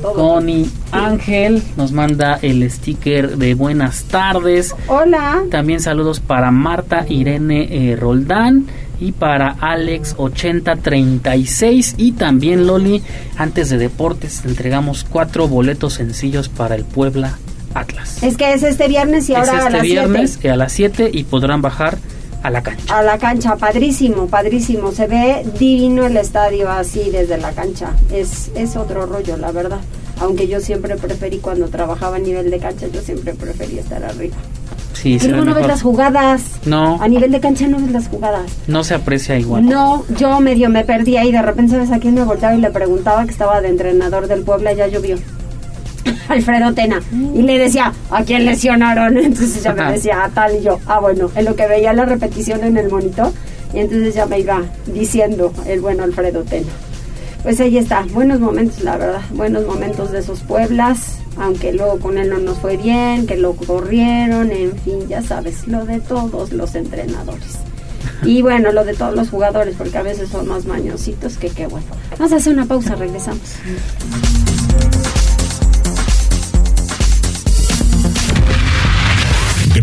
[0.02, 0.12] todo.
[0.12, 4.76] Connie Ángel nos manda el sticker de buenas tardes.
[4.88, 5.44] Hola.
[5.50, 8.66] También saludos para Marta Irene eh, Roldán
[9.00, 13.02] y para Alex 8036 y también Loli
[13.38, 17.38] antes de deportes entregamos cuatro boletos sencillos para el Puebla
[17.72, 18.22] Atlas.
[18.22, 20.50] Es que es este viernes y ahora es este a las viernes 7.
[20.50, 21.96] a las 7 y podrán bajar
[22.42, 22.98] a la cancha.
[22.98, 24.92] A la cancha, padrísimo, padrísimo.
[24.92, 27.92] Se ve divino el estadio así desde la cancha.
[28.12, 29.80] Es, es otro rollo, la verdad.
[30.20, 34.36] Aunque yo siempre preferí, cuando trabajaba a nivel de cancha, yo siempre preferí estar arriba.
[34.94, 36.42] Sí, Pero no ves las jugadas.
[36.64, 36.98] No.
[37.02, 38.50] A nivel de cancha no ves las jugadas.
[38.66, 39.66] No se aprecia igual.
[39.66, 41.30] No, yo medio me perdí ahí.
[41.32, 44.40] De repente, ¿sabes a quién me volteaba y le preguntaba que estaba de entrenador del
[44.42, 44.72] Puebla?
[44.72, 45.18] Ya llovió.
[46.28, 47.00] Alfredo Tena.
[47.12, 49.16] Y le decía, ¿a quién lesionaron?
[49.18, 50.78] Entonces ya me decía, a tal y yo.
[50.86, 53.32] Ah, bueno, en lo que veía la repetición en el monitor.
[53.74, 56.70] Y entonces ya me iba diciendo el bueno Alfredo Tena.
[57.42, 62.18] Pues ahí está, buenos momentos, la verdad, buenos momentos de esos Pueblas, aunque luego con
[62.18, 66.52] él no nos fue bien, que lo corrieron, en fin, ya sabes, lo de todos
[66.52, 67.58] los entrenadores.
[68.24, 71.66] Y bueno, lo de todos los jugadores, porque a veces son más mañositos que qué
[71.66, 71.86] bueno.
[72.18, 73.56] Vamos a hacer una pausa, regresamos.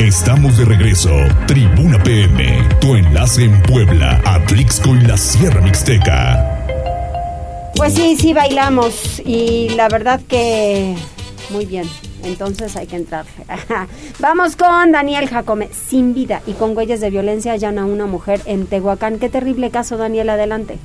[0.00, 1.10] Estamos de regreso.
[1.46, 6.66] Tribuna PM, tu enlace en Puebla, Atlixco y la Sierra Mixteca.
[7.76, 10.96] Pues sí, sí bailamos y la verdad que
[11.50, 11.86] muy bien.
[12.24, 13.26] Entonces hay que entrar.
[14.20, 18.40] Vamos con Daniel Jacome, sin vida y con huellas de violencia hallan a una mujer
[18.46, 19.18] en Tehuacán.
[19.18, 20.78] Qué terrible caso, Daniel, adelante.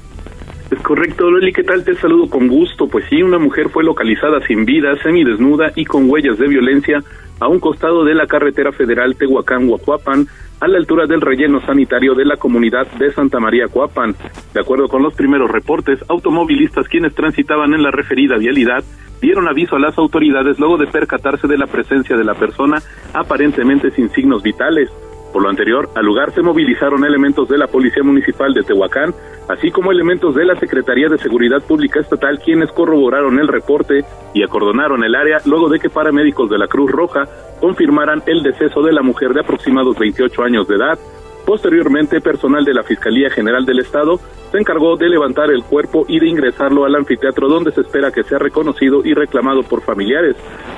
[0.75, 1.85] Es correcto, Loli, ¿qué tal?
[1.85, 2.87] Te saludo con gusto.
[2.87, 7.01] Pues sí, una mujer fue localizada sin vida, semidesnuda y con huellas de violencia
[7.39, 10.27] a un costado de la carretera federal Tehuacán-Huacuapan,
[10.59, 14.15] a la altura del relleno sanitario de la comunidad de Santa María Cuapan.
[14.53, 18.83] De acuerdo con los primeros reportes, automovilistas quienes transitaban en la referida vialidad
[19.21, 22.81] dieron aviso a las autoridades luego de percatarse de la presencia de la persona
[23.13, 24.89] aparentemente sin signos vitales.
[25.35, 29.13] Por lo anterior, al lugar se movilizaron elementos de la Policía Municipal de Tehuacán,
[29.49, 34.43] así como elementos de la Secretaría de Seguridad Pública Estatal, quienes corroboraron el reporte y
[34.43, 37.25] acordonaron el área luego de que paramédicos de la Cruz Roja
[37.59, 40.97] confirmaran el deceso de la mujer de aproximados 28 años de edad.
[41.45, 44.19] Posteriormente, personal de la Fiscalía General del Estado
[44.51, 48.23] se encargó de levantar el cuerpo y de ingresarlo al anfiteatro donde se espera que
[48.23, 50.35] sea reconocido y reclamado por familiares.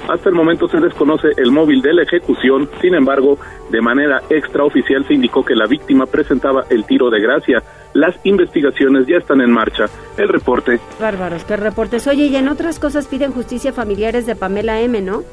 [0.09, 3.37] Hasta el momento se desconoce el móvil de la ejecución, sin embargo,
[3.69, 7.63] de manera extraoficial se indicó que la víctima presentaba el tiro de gracia.
[7.93, 9.85] Las investigaciones ya están en marcha.
[10.17, 10.79] El reporte.
[10.99, 12.07] Bárbaros, qué reportes.
[12.07, 15.23] Oye, y en otras cosas piden justicia familiares de Pamela M, ¿no?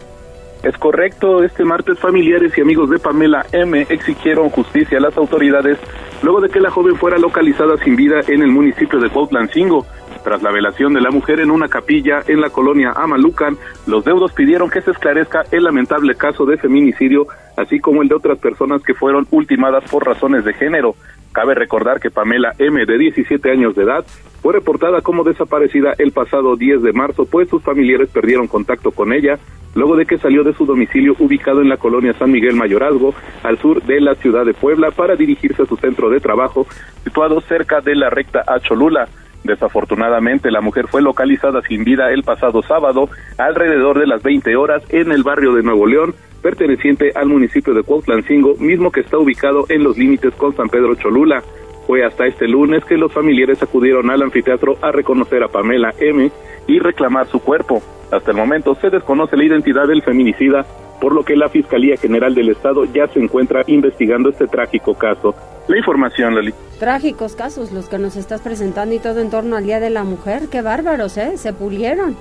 [0.64, 5.78] Es correcto, este martes familiares y amigos de Pamela M exigieron justicia a las autoridades
[6.22, 9.84] luego de que la joven fuera localizada sin vida en el municipio de Cuautlancingo.
[10.24, 14.32] Tras la velación de la mujer en una capilla en la colonia Amalucan, los deudos
[14.32, 17.26] pidieron que se esclarezca el lamentable caso de feminicidio,
[17.58, 20.94] así como el de otras personas que fueron ultimadas por razones de género.
[21.34, 24.06] Cabe recordar que Pamela M, de 17 años de edad,
[24.40, 29.12] fue reportada como desaparecida el pasado 10 de marzo, pues sus familiares perdieron contacto con
[29.12, 29.38] ella
[29.74, 33.58] luego de que salió de su domicilio ubicado en la colonia San Miguel Mayorazgo, al
[33.58, 36.68] sur de la ciudad de Puebla, para dirigirse a su centro de trabajo,
[37.02, 39.08] situado cerca de la recta a Cholula.
[39.42, 44.84] Desafortunadamente, la mujer fue localizada sin vida el pasado sábado, alrededor de las 20 horas,
[44.90, 49.64] en el barrio de Nuevo León, perteneciente al municipio de Cuautlancingo, mismo que está ubicado
[49.70, 51.42] en los límites con San Pedro Cholula.
[51.86, 56.30] Fue hasta este lunes que los familiares acudieron al anfiteatro a reconocer a Pamela M
[56.66, 57.82] y reclamar su cuerpo.
[58.12, 60.66] Hasta el momento se desconoce la identidad del feminicida,
[61.00, 65.34] por lo que la Fiscalía General del Estado ya se encuentra investigando este trágico caso.
[65.66, 66.52] La información, Lali.
[66.78, 70.04] Trágicos casos los que nos estás presentando y todo en torno al Día de la
[70.04, 70.42] Mujer.
[70.50, 71.38] Qué bárbaros, ¿eh?
[71.38, 72.18] Se pulieron.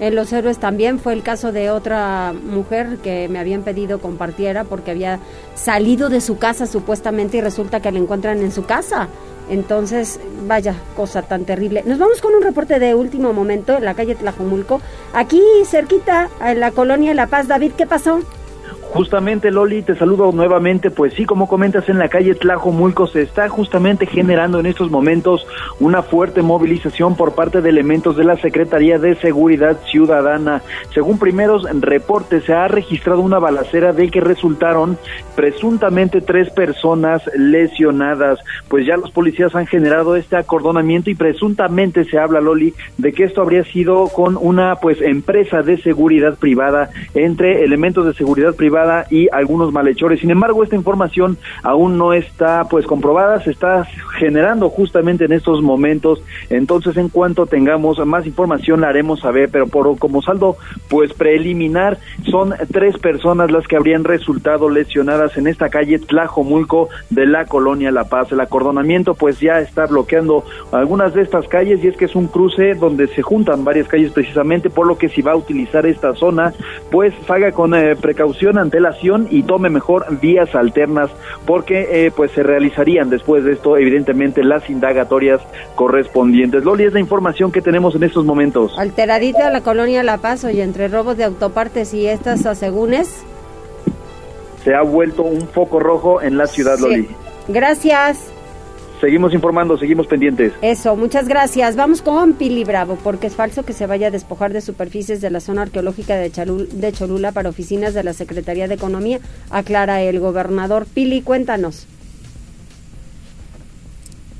[0.00, 4.64] En Los Héroes también fue el caso de otra mujer que me habían pedido compartiera
[4.64, 5.18] porque había
[5.54, 9.08] salido de su casa supuestamente y resulta que la encuentran en su casa.
[9.50, 11.82] Entonces, vaya cosa tan terrible.
[11.84, 14.80] Nos vamos con un reporte de último momento en la calle Tlajomulco,
[15.14, 17.48] aquí cerquita, en la colonia La Paz.
[17.48, 18.20] David, ¿qué pasó?
[18.90, 20.90] Justamente, Loli, te saludo nuevamente.
[20.90, 25.46] Pues sí, como comentas, en la calle Tlajomulco se está justamente generando en estos momentos
[25.78, 30.62] una fuerte movilización por parte de elementos de la Secretaría de Seguridad Ciudadana.
[30.94, 34.96] Según primeros reportes, se ha registrado una balacera de que resultaron
[35.36, 38.38] presuntamente tres personas lesionadas.
[38.68, 43.24] Pues ya los policías han generado este acordonamiento y presuntamente se habla, Loli, de que
[43.24, 48.77] esto habría sido con una pues empresa de seguridad privada entre elementos de seguridad privada
[49.10, 50.20] y algunos malhechores.
[50.20, 53.86] Sin embargo, esta información aún no está pues comprobada, se está
[54.18, 56.22] generando justamente en estos momentos.
[56.50, 60.56] Entonces, en cuanto tengamos más información la haremos saber, pero por como saldo
[60.88, 61.98] pues preliminar
[62.30, 67.90] son tres personas las que habrían resultado lesionadas en esta calle Tlajomulco de la colonia
[67.90, 68.32] La Paz.
[68.32, 72.26] El acordonamiento pues ya está bloqueando algunas de estas calles y es que es un
[72.26, 76.14] cruce donde se juntan varias calles precisamente, por lo que si va a utilizar esta
[76.14, 76.52] zona,
[76.90, 81.10] pues haga con eh, precaución antelación y tome mejor vías alternas
[81.46, 85.40] porque eh, pues se realizarían después de esto evidentemente las indagatorias
[85.74, 86.64] correspondientes.
[86.64, 88.78] Loli es la información que tenemos en estos momentos.
[88.78, 93.24] Alteradita la colonia La Paz y entre robos de autopartes y estas asegúnes.
[94.62, 97.08] Se ha vuelto un foco rojo en la ciudad, Loli.
[97.48, 98.37] Gracias.
[99.00, 100.52] Seguimos informando, seguimos pendientes.
[100.60, 101.76] Eso, muchas gracias.
[101.76, 105.30] Vamos con Pili Bravo, porque es falso que se vaya a despojar de superficies de
[105.30, 110.18] la zona arqueológica de, de Cholula para oficinas de la Secretaría de Economía, aclara el
[110.18, 110.86] gobernador.
[110.92, 111.86] Pili, cuéntanos.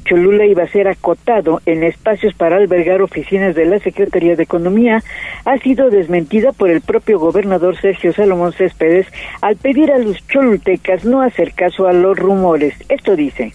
[0.09, 5.03] Cholula iba a ser acotado en espacios para albergar oficinas de la Secretaría de Economía
[5.45, 9.07] ha sido desmentida por el propio gobernador Sergio Salomón Céspedes
[9.43, 12.75] al pedir a los cholultecas no hacer caso a los rumores.
[12.89, 13.53] Esto dice.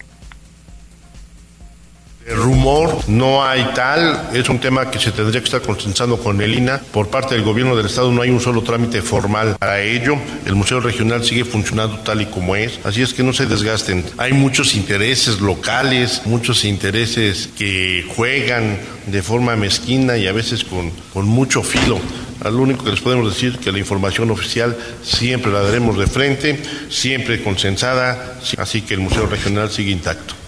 [2.26, 6.40] El rumor no hay tal, es un tema que se tendría que estar consensando con
[6.40, 6.80] el INA.
[6.90, 10.16] Por parte del gobierno del estado no hay un solo trámite formal para ello.
[10.46, 14.06] El Museo Regional sigue funcionando tal y como es, así es que no se desgasten.
[14.16, 20.90] Hay muchos intereses locales, muchos intereses que juegan de forma mezquina y a veces con,
[21.12, 22.00] con mucho filo.
[22.42, 26.62] Lo único que les podemos decir que la información oficial siempre la daremos de frente,
[26.88, 30.43] siempre consensada, así que el Museo Regional sigue intacto.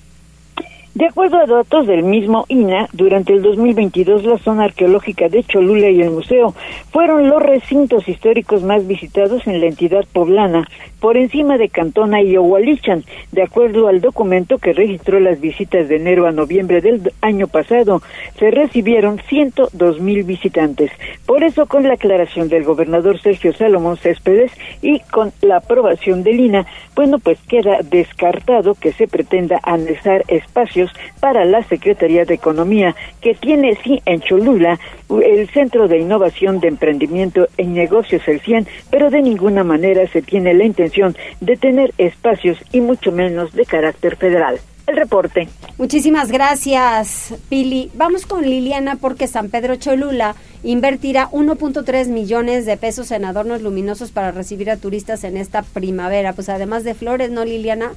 [0.97, 5.91] De acuerdo a datos del mismo INA, durante el 2022 la zona arqueológica de Cholula
[5.91, 6.55] y el museo
[6.91, 10.67] fueron los recintos históricos más visitados en la entidad poblana,
[10.99, 15.97] por encima de Cantona y Ohualichan, de acuerdo al documento que registró las visitas de
[15.97, 18.01] enero a noviembre del año pasado,
[18.39, 20.91] se recibieron 102 mil visitantes.
[21.27, 26.41] Por eso, con la aclaración del gobernador Sergio Salomón Céspedes y con la aprobación del
[26.41, 30.86] INA, bueno, pues queda descartado que se pretenda anexar espacios
[31.20, 36.68] para la Secretaría de Economía, que tiene sí en Cholula el Centro de Innovación de
[36.68, 41.92] Emprendimiento en Negocios el 100, pero de ninguna manera se tiene la intención de tener
[41.99, 44.59] espacios y mucho menos de carácter federal.
[44.87, 45.49] El reporte.
[45.79, 47.90] Muchísimas gracias, Pili.
[47.94, 54.12] Vamos con Liliana porque San Pedro Cholula invertirá 1.3 millones de pesos en adornos luminosos
[54.12, 56.35] para recibir a turistas en esta primavera.
[56.35, 57.92] Pues además de flores, ¿no, Liliana?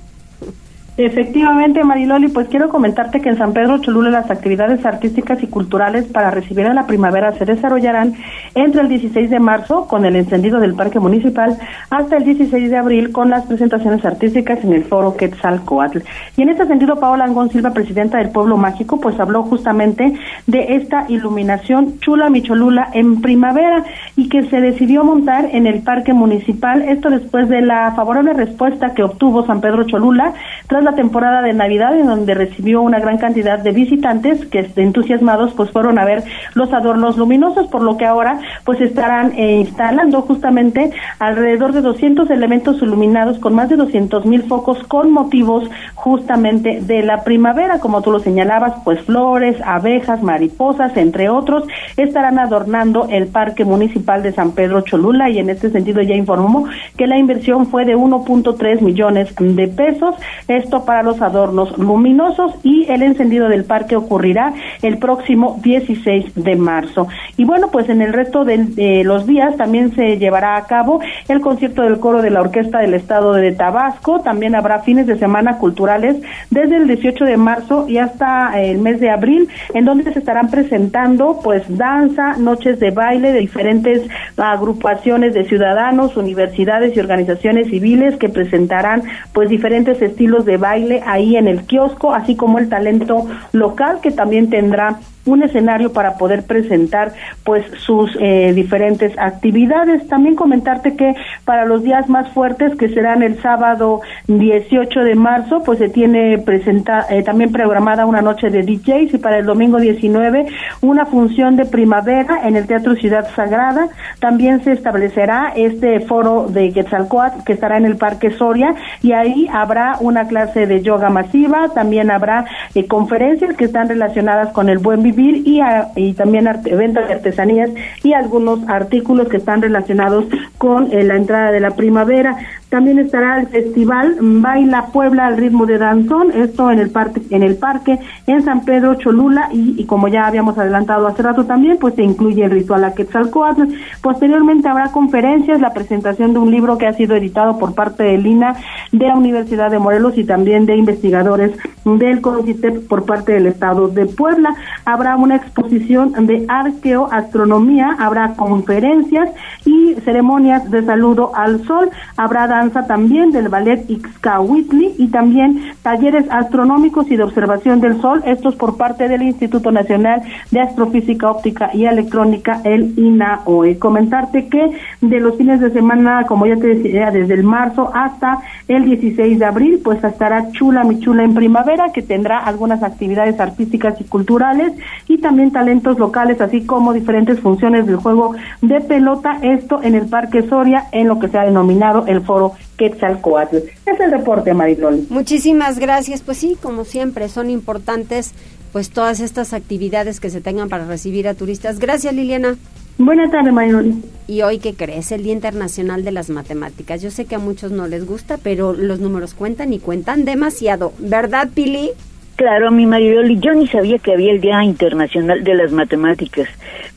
[1.02, 6.04] Efectivamente, Mariloli, pues quiero comentarte que en San Pedro Cholula las actividades artísticas y culturales
[6.08, 8.16] para recibir a la primavera se desarrollarán
[8.54, 11.58] entre el 16 de marzo con el encendido del Parque Municipal
[11.90, 16.00] hasta el 16 de abril con las presentaciones artísticas en el Foro Quetzalcoatl.
[16.36, 20.16] Y en este sentido, Paola Angón Silva, presidenta del Pueblo Mágico, pues habló justamente
[20.48, 23.86] de esta iluminación Chula Micholula en primavera
[24.18, 28.94] y que se decidió montar en el Parque Municipal, esto después de la favorable respuesta
[28.94, 30.34] que obtuvo San Pedro Cholula
[30.68, 35.54] tras la temporada de Navidad en donde recibió una gran cantidad de visitantes que entusiasmados
[35.54, 36.24] pues fueron a ver
[36.54, 42.30] los adornos luminosos, por lo que ahora pues estarán eh, instalando justamente alrededor de 200
[42.30, 48.02] elementos iluminados con más de 200 mil focos con motivos justamente de la primavera, como
[48.02, 51.64] tú lo señalabas, pues flores, abejas, mariposas, entre otros,
[51.98, 56.66] estarán adornando el Parque Municipal de San Pedro Cholula y en este sentido ya informó
[56.98, 60.16] que la inversión fue de 1.3 millones de pesos.
[60.48, 66.56] Esto para los adornos luminosos y el encendido del parque ocurrirá el próximo 16 de
[66.56, 67.08] marzo.
[67.38, 71.42] Y bueno, pues en el resto de, los días también se llevará a cabo el
[71.42, 74.22] concierto del coro de la Orquesta del Estado de Tabasco.
[74.22, 76.18] También habrá fines de semana culturales
[76.50, 80.50] desde el 18 de marzo y hasta el mes de abril, en donde se estarán
[80.50, 88.18] presentando pues danza, noches de baile de diferentes agrupaciones de ciudadanos, universidades y organizaciones civiles
[88.18, 93.28] que presentarán pues diferentes estilos de baile ahí en el kiosco, así como el talento
[93.52, 100.08] local que también tendrá un escenario para poder presentar pues sus eh, diferentes actividades.
[100.08, 105.64] También comentarte que para los días más fuertes que serán el sábado 18 de marzo
[105.64, 109.80] pues se tiene presenta, eh, también programada una noche de DJs y para el domingo
[109.80, 110.48] 19
[110.82, 113.90] una función de primavera en el Teatro Ciudad Sagrada.
[114.20, 119.48] También se establecerá este foro de Quetzalcoatl que estará en el Parque Soria y ahí
[119.52, 124.78] habrá una clase de yoga masiva, también habrá eh, conferencias que están relacionadas con el
[124.78, 125.62] buen y,
[125.96, 127.70] y también eventos de artesanías
[128.04, 130.26] y algunos artículos que están relacionados
[130.58, 132.38] con eh, la entrada de la primavera.
[132.70, 137.42] También estará el festival Baila Puebla al ritmo de danzón, esto en el parque, en
[137.42, 141.96] el parque en San Pedro Cholula y, como ya habíamos adelantado hace rato también, pues
[141.96, 143.74] se incluye el ritual a Quetzalcoatl.
[144.02, 148.18] Posteriormente habrá conferencias, la presentación de un libro que ha sido editado por parte de
[148.20, 148.56] Lina
[148.92, 151.52] de la Universidad de Morelos y también de investigadores
[151.86, 154.54] del CONCITEP por parte del Estado de Puebla.
[154.86, 159.30] Habrá una exposición de arqueoastronomía, habrá conferencias
[159.66, 161.90] y ceremonias de saludo al sol.
[162.16, 162.48] Habrá
[162.88, 168.78] también del ballet Ixcahuitli y también talleres astronómicos y de observación del sol, estos por
[168.78, 173.80] parte del Instituto Nacional de Astrofísica Óptica y Electrónica, el INAOE.
[173.80, 178.40] Comentarte que de los fines de semana, como ya te decía, desde el marzo hasta
[178.68, 183.40] el 16 de abril, pues estará Chula Mi Chula en primavera, que tendrá algunas actividades
[183.40, 184.74] artísticas y culturales
[185.08, 190.08] y también talentos locales, así como diferentes funciones del juego de pelota, esto en el
[190.08, 193.58] Parque Soria en lo que se ha denominado el foro Quetzalcoatl.
[193.58, 195.08] Es el reporte, Mariloli.
[195.10, 196.22] Muchísimas gracias.
[196.22, 198.34] Pues sí, como siempre, son importantes
[198.72, 201.80] pues todas estas actividades que se tengan para recibir a turistas.
[201.80, 202.58] Gracias, Liliana.
[202.98, 204.04] Buenas tardes, Mariloli.
[204.28, 205.12] Y hoy, ¿qué crees?
[205.12, 207.02] El Día Internacional de las Matemáticas.
[207.02, 210.92] Yo sé que a muchos no les gusta, pero los números cuentan y cuentan demasiado.
[211.00, 211.92] ¿Verdad, Pili?
[212.40, 216.48] Claro, mi Mariloli, yo ni sabía que había el Día Internacional de las Matemáticas.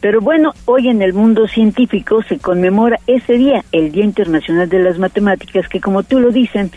[0.01, 4.79] Pero bueno, hoy en el mundo científico se conmemora ese día, el Día Internacional de
[4.79, 6.71] las Matemáticas, que como tú lo dicen,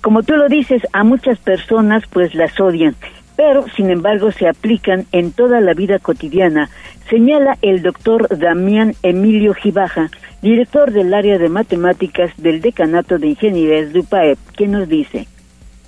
[0.00, 2.96] como tú lo dices, a muchas personas pues las odian,
[3.36, 6.68] pero sin embargo se aplican en toda la vida cotidiana,
[7.08, 10.10] señala el doctor Damián Emilio Gibaja,
[10.42, 15.28] director del área de matemáticas del Decanato de Ingeniería de UPAEP, que nos dice.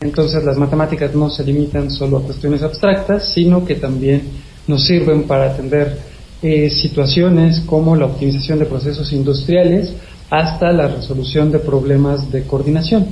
[0.03, 4.23] Entonces las matemáticas no se limitan solo a cuestiones abstractas, sino que también
[4.67, 5.97] nos sirven para atender
[6.43, 9.93] eh, situaciones como la optimización de procesos industriales
[10.29, 13.07] hasta la resolución de problemas de coordinación.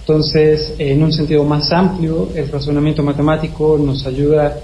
[0.00, 4.58] Entonces, en un sentido más amplio, el razonamiento matemático nos ayuda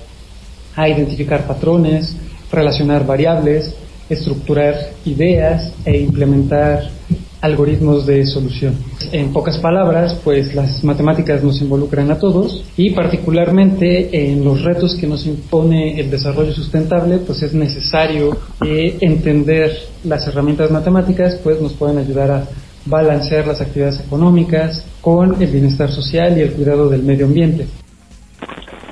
[0.76, 2.14] a identificar patrones,
[2.52, 3.72] relacionar variables,
[4.10, 4.74] estructurar
[5.06, 6.90] ideas e implementar
[7.40, 8.74] algoritmos de solución.
[9.12, 14.94] En pocas palabras, pues las matemáticas nos involucran a todos y particularmente en los retos
[14.94, 19.72] que nos impone el desarrollo sustentable, pues es necesario eh, entender
[20.04, 22.44] las herramientas matemáticas, pues nos pueden ayudar a
[22.86, 27.66] balancear las actividades económicas con el bienestar social y el cuidado del medio ambiente.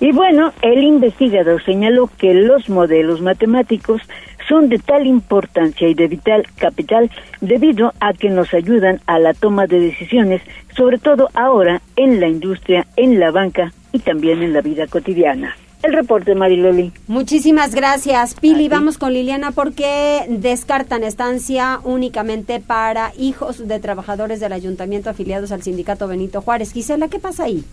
[0.00, 4.00] Y bueno, el investigador señaló que los modelos matemáticos
[4.48, 9.34] son de tal importancia y de vital capital debido a que nos ayudan a la
[9.34, 10.42] toma de decisiones,
[10.76, 15.54] sobre todo ahora en la industria, en la banca y también en la vida cotidiana.
[15.82, 16.92] El reporte, Mariloli.
[17.06, 18.68] Muchísimas gracias, Pili.
[18.68, 25.62] Vamos con Liliana porque descartan estancia únicamente para hijos de trabajadores del ayuntamiento afiliados al
[25.62, 26.72] sindicato Benito Juárez.
[26.72, 27.64] Gisela, ¿qué pasa ahí?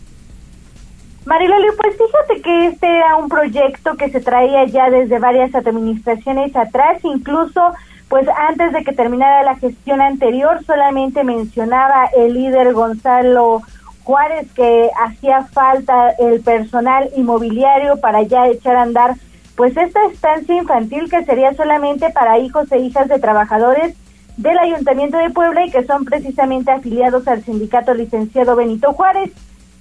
[1.26, 6.56] Mariloli, pues fíjate que este era un proyecto que se traía ya desde varias administraciones
[6.56, 7.74] atrás, incluso
[8.10, 13.64] pues antes de que terminara la gestión anterior, solamente mencionaba el líder Gonzalo
[14.04, 19.16] Juárez que hacía falta el personal inmobiliario para ya echar a andar
[19.56, 23.96] pues esta estancia infantil que sería solamente para hijos e hijas de trabajadores
[24.38, 29.32] del Ayuntamiento de Puebla y que son precisamente afiliados al sindicato licenciado Benito Juárez.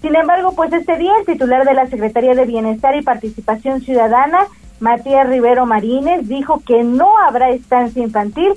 [0.04, 4.40] Sin embargo, pues este día el titular de la Secretaría de Bienestar y Participación Ciudadana,
[4.78, 8.52] Matías Rivero Marínez, dijo que no habrá estancia infantil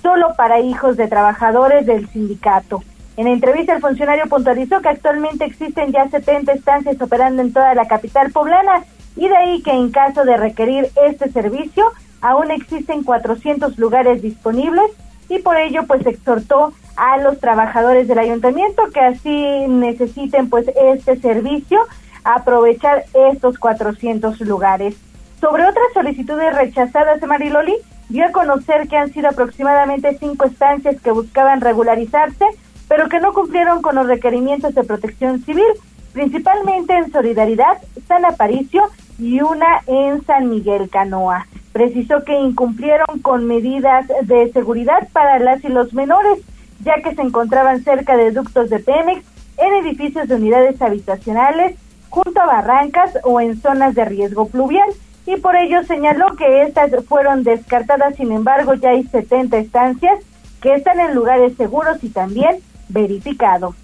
[0.00, 2.84] solo para hijos de trabajadores del sindicato.
[3.16, 7.88] En entrevista, el funcionario puntualizó que actualmente existen ya 70 estancias operando en toda la
[7.88, 8.84] capital poblana
[9.16, 11.84] y de ahí que en caso de requerir este servicio,
[12.20, 14.92] aún existen 400 lugares disponibles
[15.28, 21.18] y por ello pues exhortó a los trabajadores del ayuntamiento que así necesiten pues este
[21.20, 21.80] servicio,
[22.24, 24.94] aprovechar estos 400 lugares.
[25.40, 27.74] Sobre otras solicitudes rechazadas de Mariloli,
[28.08, 32.44] dio a conocer que han sido aproximadamente cinco estancias que buscaban regularizarse,
[32.88, 35.66] pero que no cumplieron con los requerimientos de protección civil,
[36.12, 38.82] principalmente en Solidaridad, San Aparicio
[39.18, 41.46] y una en San Miguel Canoa.
[41.72, 46.38] Precisó que incumplieron con medidas de seguridad para las y los menores,
[46.84, 49.24] ya que se encontraban cerca de ductos de Pemex,
[49.58, 51.76] en edificios de unidades habitacionales,
[52.08, 54.88] junto a barrancas o en zonas de riesgo pluvial.
[55.24, 60.18] Y por ello señaló que estas fueron descartadas, sin embargo ya hay 70 estancias
[60.60, 62.58] que están en lugares seguros y también
[62.88, 63.74] verificados.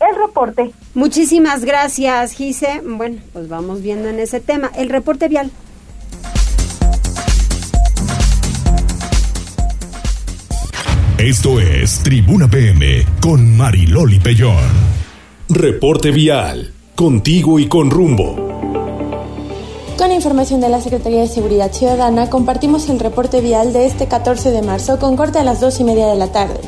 [0.00, 0.70] El reporte.
[0.94, 2.80] Muchísimas gracias, Gise.
[2.84, 4.70] Bueno, pues vamos viendo en ese tema.
[4.76, 5.50] El reporte vial.
[11.18, 14.54] Esto es Tribuna PM con Mariloli Pellón.
[15.48, 16.72] Reporte vial.
[16.94, 18.36] Contigo y con rumbo.
[19.98, 24.52] Con información de la Secretaría de Seguridad Ciudadana, compartimos el reporte vial de este 14
[24.52, 26.60] de marzo con corte a las 2 y media de la tarde.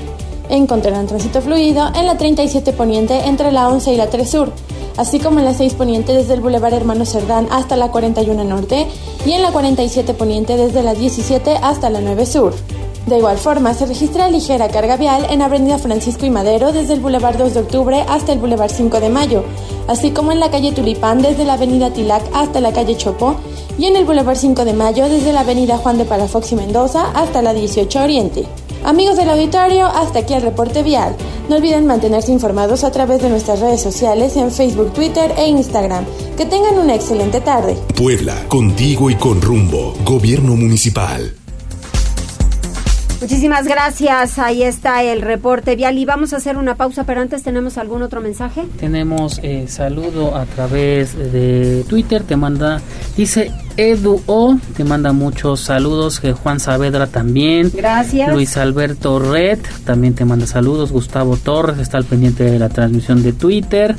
[0.48, 4.52] Encontrarán tránsito fluido en la 37 Poniente entre la 11 y la 3 Sur,
[4.96, 8.88] así como en la 6 Poniente desde el Boulevard Hermano Cerdán hasta la 41 Norte
[9.24, 12.54] y en la 47 Poniente desde la 17 hasta la 9 Sur.
[13.06, 17.00] De igual forma, se registra ligera carga vial en Avenida Francisco y Madero desde el
[17.00, 19.44] Boulevard 2 de Octubre hasta el Boulevard 5 de Mayo,
[19.88, 23.36] así como en la calle Tulipán desde la Avenida Tilac hasta la calle Chopo
[23.78, 27.10] y en el Boulevard 5 de Mayo desde la Avenida Juan de Palafox y Mendoza
[27.14, 28.44] hasta la 18 Oriente.
[28.84, 31.14] Amigos del auditorio, hasta aquí el reporte vial.
[31.48, 36.04] No olviden mantenerse informados a través de nuestras redes sociales en Facebook, Twitter e Instagram.
[36.36, 37.76] Que tengan una excelente tarde.
[37.96, 39.94] Puebla, contigo y con rumbo.
[40.04, 41.39] Gobierno Municipal.
[43.20, 44.38] Muchísimas gracias.
[44.38, 48.02] Ahí está el reporte vial y vamos a hacer una pausa, pero antes tenemos algún
[48.02, 48.64] otro mensaje.
[48.78, 52.80] Tenemos eh, saludo a través de Twitter, te manda,
[53.16, 57.72] dice Edu O, te manda muchos saludos, que Juan Saavedra también.
[57.74, 58.30] Gracias.
[58.30, 63.22] Luis Alberto Red también te manda saludos, Gustavo Torres está al pendiente de la transmisión
[63.22, 63.96] de Twitter.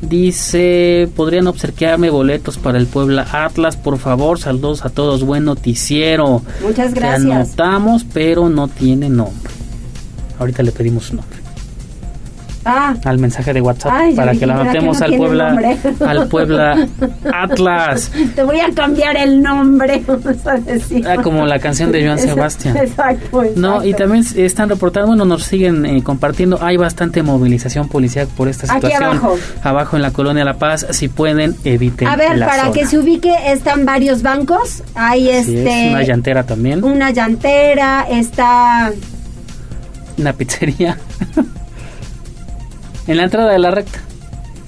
[0.00, 4.38] Dice, podrían obsequiarme boletos para el Puebla Atlas, por favor.
[4.38, 6.40] Saludos a todos, buen noticiero.
[6.62, 7.30] Muchas Te gracias.
[7.30, 9.52] anotamos, pero no tiene nombre.
[10.38, 11.37] Ahorita le pedimos su nombre
[12.70, 15.48] Ah, al mensaje de WhatsApp Ay, para que la ¿verdad que anotemos no al Puebla
[15.48, 15.76] nombre?
[16.06, 16.88] al Puebla
[17.32, 18.10] Atlas.
[18.34, 20.02] te voy a cambiar el nombre.
[20.06, 21.06] vamos a decir.
[21.08, 22.76] Ah, como la canción de Joan Sebastián.
[22.76, 23.42] Exacto.
[23.56, 24.04] No, y exacto.
[24.04, 28.86] también están reportando, bueno, nos siguen eh, compartiendo, hay bastante movilización policial por esta Aquí
[28.86, 29.04] situación.
[29.18, 29.38] abajo.
[29.62, 32.72] Abajo en la colonia La Paz, si pueden, eviten A ver, la para zona.
[32.74, 34.82] que se ubique, están varios bancos.
[34.94, 38.92] Hay Así es, este una llantera también, una llantera, está
[40.16, 40.96] una pizzería.
[43.08, 43.98] En la entrada de la recta,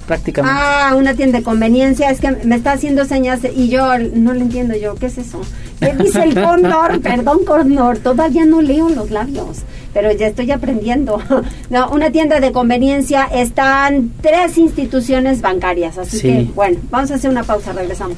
[0.07, 0.57] prácticamente.
[0.61, 2.09] ah, una tienda de conveniencia.
[2.09, 4.95] Es que me está haciendo señas y yo no le entiendo yo.
[4.95, 5.41] ¿Qué es eso?
[5.79, 6.99] ¿Qué dice el cóndor?
[7.01, 7.99] Perdón, cóndor.
[7.99, 9.59] Todavía no leo los labios,
[9.93, 11.21] pero ya estoy aprendiendo.
[11.69, 13.23] No, una tienda de conveniencia.
[13.31, 15.97] Están tres instituciones bancarias.
[15.97, 16.27] Así Sí.
[16.27, 17.71] que, bueno, vamos a hacer una pausa.
[17.71, 18.17] Regresamos.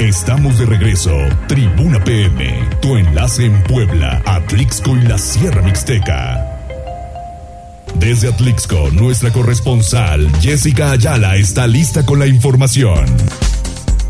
[0.00, 1.14] Estamos de regreso.
[1.46, 6.56] Tribuna PM, tu enlace en Puebla, Atlixco y la Sierra Mixteca.
[7.96, 13.04] Desde Atlixco, nuestra corresponsal Jessica Ayala está lista con la información.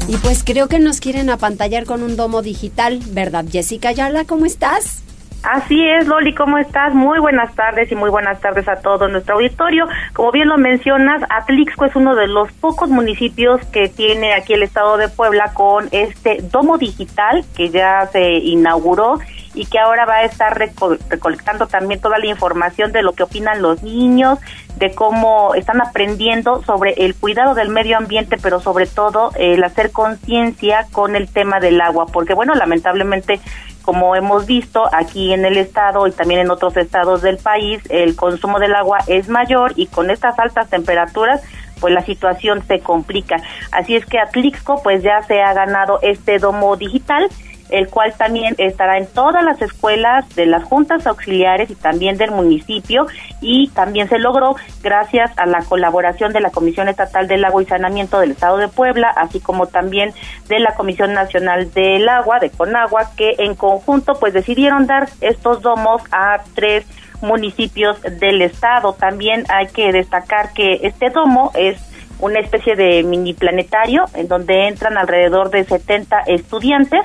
[0.07, 4.25] Y pues creo que nos quieren apantallar con un domo digital, ¿verdad, Jessica Ayala?
[4.27, 5.03] ¿Cómo estás?
[5.43, 6.93] Así es, Loli, ¿cómo estás?
[6.93, 9.89] Muy buenas tardes y muy buenas tardes a todo nuestro auditorio.
[10.13, 14.63] Como bien lo mencionas, Atlixco es uno de los pocos municipios que tiene aquí el
[14.63, 19.19] estado de Puebla con este domo digital que ya se inauguró
[19.55, 23.23] y que ahora va a estar reco- recolectando también toda la información de lo que
[23.23, 24.39] opinan los niños,
[24.77, 29.91] de cómo están aprendiendo sobre el cuidado del medio ambiente, pero sobre todo el hacer
[29.91, 33.41] conciencia con el tema del agua, porque bueno, lamentablemente
[33.83, 38.17] como hemos visto aquí en el estado y también en otros estados del país, el
[38.17, 41.43] consumo del agua es mayor y con estas altas temperaturas
[41.81, 43.37] pues la situación se complica.
[43.73, 47.29] Así es que Atlixco pues ya se ha ganado este domo digital
[47.71, 52.31] el cual también estará en todas las escuelas de las juntas auxiliares y también del
[52.31, 53.07] municipio
[53.41, 57.67] y también se logró gracias a la colaboración de la Comisión Estatal del Agua y
[57.67, 60.13] Saneamiento del Estado de Puebla, así como también
[60.49, 65.63] de la Comisión Nacional del Agua, de Conagua, que en conjunto pues decidieron dar estos
[65.63, 66.87] domos a tres
[67.23, 68.95] municipios del estado.
[68.95, 71.79] También hay que destacar que este domo es
[72.21, 77.01] una especie de mini planetario en donde entran alrededor de 70 estudiantes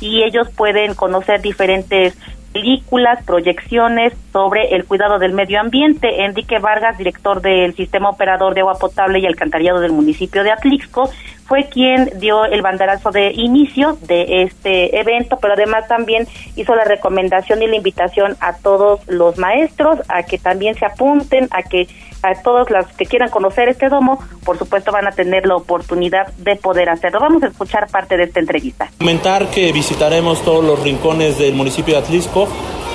[0.00, 2.16] y ellos pueden conocer diferentes
[2.54, 6.24] películas, proyecciones sobre el cuidado del medio ambiente.
[6.24, 11.10] Enrique Vargas, director del Sistema Operador de Agua Potable y Alcantarillado del municipio de Atlixco,
[11.46, 16.26] fue quien dio el banderazo de inicio de este evento, pero además también
[16.56, 21.48] hizo la recomendación y la invitación a todos los maestros a que también se apunten,
[21.50, 21.88] a que
[22.24, 26.32] a todos los que quieran conocer este domo, por supuesto van a tener la oportunidad
[26.38, 27.20] de poder hacerlo.
[27.20, 28.90] Vamos a escuchar parte de esta entrevista.
[28.98, 32.48] Comentar que visitaremos todos los rincones del municipio de Atlisco.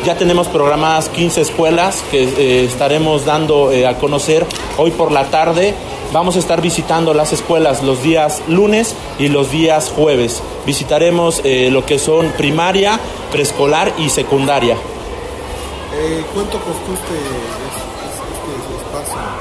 [0.03, 4.45] Ya tenemos programadas 15 escuelas que eh, estaremos dando eh, a conocer
[4.77, 5.75] hoy por la tarde.
[6.11, 10.41] Vamos a estar visitando las escuelas los días lunes y los días jueves.
[10.65, 12.99] Visitaremos eh, lo que son primaria,
[13.31, 14.75] preescolar y secundaria.
[15.93, 16.93] Eh, ¿Cuánto costó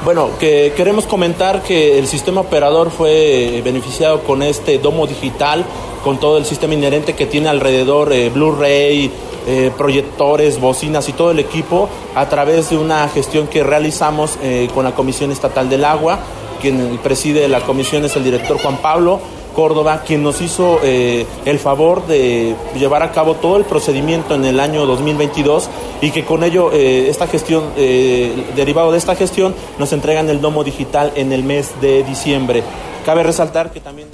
[0.05, 5.65] Bueno, que queremos comentar que el sistema operador fue beneficiado con este domo digital,
[6.05, 9.11] con todo el sistema inherente que tiene alrededor, eh, Blu-ray,
[9.47, 14.69] eh, proyectores, bocinas y todo el equipo, a través de una gestión que realizamos eh,
[14.75, 16.19] con la Comisión Estatal del Agua.
[16.61, 19.21] Quien preside la comisión es el director Juan Pablo
[19.59, 24.45] Córdoba, quien nos hizo eh, el favor de llevar a cabo todo el procedimiento en
[24.45, 25.69] el año 2022
[26.01, 30.41] y que con ello eh, esta gestión, eh, derivado de esta gestión, nos entregan el
[30.41, 32.63] domo digital en el mes de diciembre.
[33.05, 34.07] Cabe resaltar que también...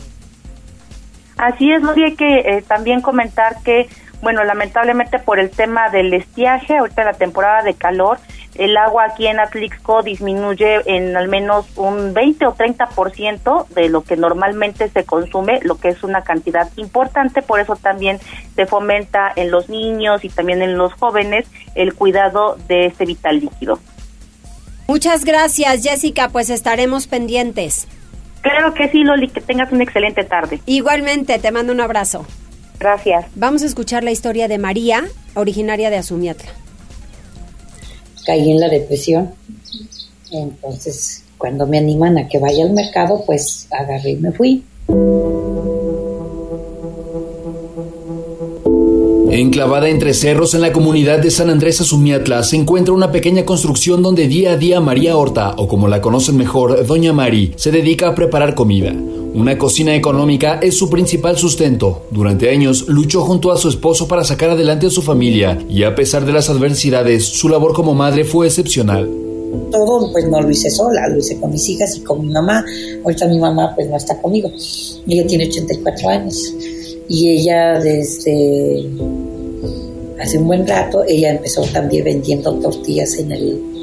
[1.37, 3.91] Así es, Lori, hay que eh, también comentar que
[4.23, 8.17] bueno, lamentablemente por el tema del estiaje, ahorita la temporada de calor,
[8.55, 14.03] el agua aquí en Atlixco disminuye en al menos un 20 o 30% de lo
[14.03, 18.19] que normalmente se consume, lo que es una cantidad importante, por eso también
[18.55, 23.41] se fomenta en los niños y también en los jóvenes el cuidado de este vital
[23.41, 23.79] líquido.
[24.87, 27.89] Muchas gracias, Jessica, pues estaremos pendientes.
[28.43, 30.61] Claro que sí, Loli, que tengas una excelente tarde.
[30.67, 32.27] Igualmente, te mando un abrazo.
[32.79, 33.25] Gracias.
[33.35, 36.64] Vamos a escuchar la historia de María, originaria de Azumiatla
[38.25, 39.33] caí en la depresión.
[40.31, 44.65] Entonces, cuando me animan a que vaya al mercado, pues agarré y me fui.
[49.31, 54.01] Enclavada entre cerros en la comunidad de San Andrés Azumiatla se encuentra una pequeña construcción
[54.01, 58.09] donde día a día María Horta, o como la conocen mejor, Doña Mari, se dedica
[58.09, 58.95] a preparar comida.
[59.35, 62.03] Una cocina económica es su principal sustento.
[62.13, 65.97] Durante años luchó junto a su esposo para sacar adelante a su familia y a
[65.97, 69.11] pesar de las adversidades, su labor como madre fue excepcional.
[69.73, 72.65] Todo pues no lo hice sola, lo hice con mis hijas y con mi mamá.
[73.03, 74.53] Ahorita mi mamá pues no está conmigo.
[75.09, 76.55] Ella tiene 84 años
[77.09, 78.89] y ella desde
[80.21, 83.74] hace un buen rato, ella empezó también vendiendo tortillas en el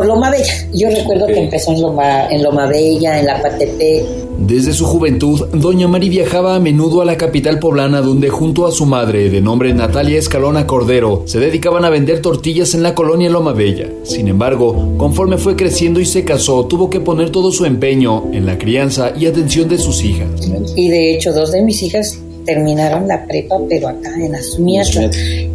[0.00, 0.66] por Loma Bella.
[0.72, 4.02] Yo recuerdo que empezó en Loma, en Loma Bella, en La Patepé.
[4.38, 8.72] Desde su juventud, Doña Mari viajaba a menudo a la capital poblana donde junto a
[8.72, 13.28] su madre, de nombre Natalia Escalona Cordero, se dedicaban a vender tortillas en la colonia
[13.28, 13.90] Loma Bella.
[14.04, 18.46] Sin embargo, conforme fue creciendo y se casó, tuvo que poner todo su empeño en
[18.46, 20.30] la crianza y atención de sus hijas.
[20.76, 25.10] Y de hecho, dos de mis hijas terminaron la prepa, pero acá en Azumiata,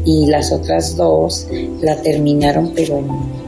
[0.06, 1.48] y las otras dos
[1.82, 3.45] la terminaron, pero en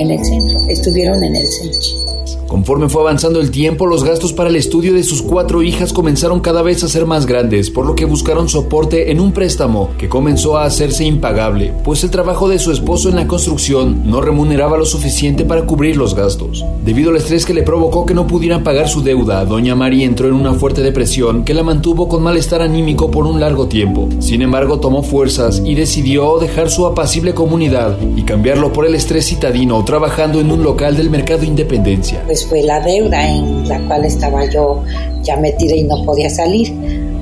[0.00, 2.09] en el centro, estuvieron en el centro.
[2.48, 6.40] Conforme fue avanzando el tiempo, los gastos para el estudio de sus cuatro hijas comenzaron
[6.40, 10.08] cada vez a ser más grandes, por lo que buscaron soporte en un préstamo que
[10.08, 14.76] comenzó a hacerse impagable, pues el trabajo de su esposo en la construcción no remuneraba
[14.76, 16.64] lo suficiente para cubrir los gastos.
[16.84, 20.28] Debido al estrés que le provocó que no pudieran pagar su deuda, doña Mari entró
[20.28, 24.08] en una fuerte depresión que la mantuvo con malestar anímico por un largo tiempo.
[24.18, 29.26] Sin embargo, tomó fuerzas y decidió dejar su apacible comunidad y cambiarlo por el estrés
[29.26, 32.19] citadino trabajando en un local del mercado Independencia.
[32.26, 34.82] Pues fue la deuda en la cual estaba yo
[35.22, 36.72] ya metida y no podía salir.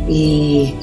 [0.09, 0.75] Y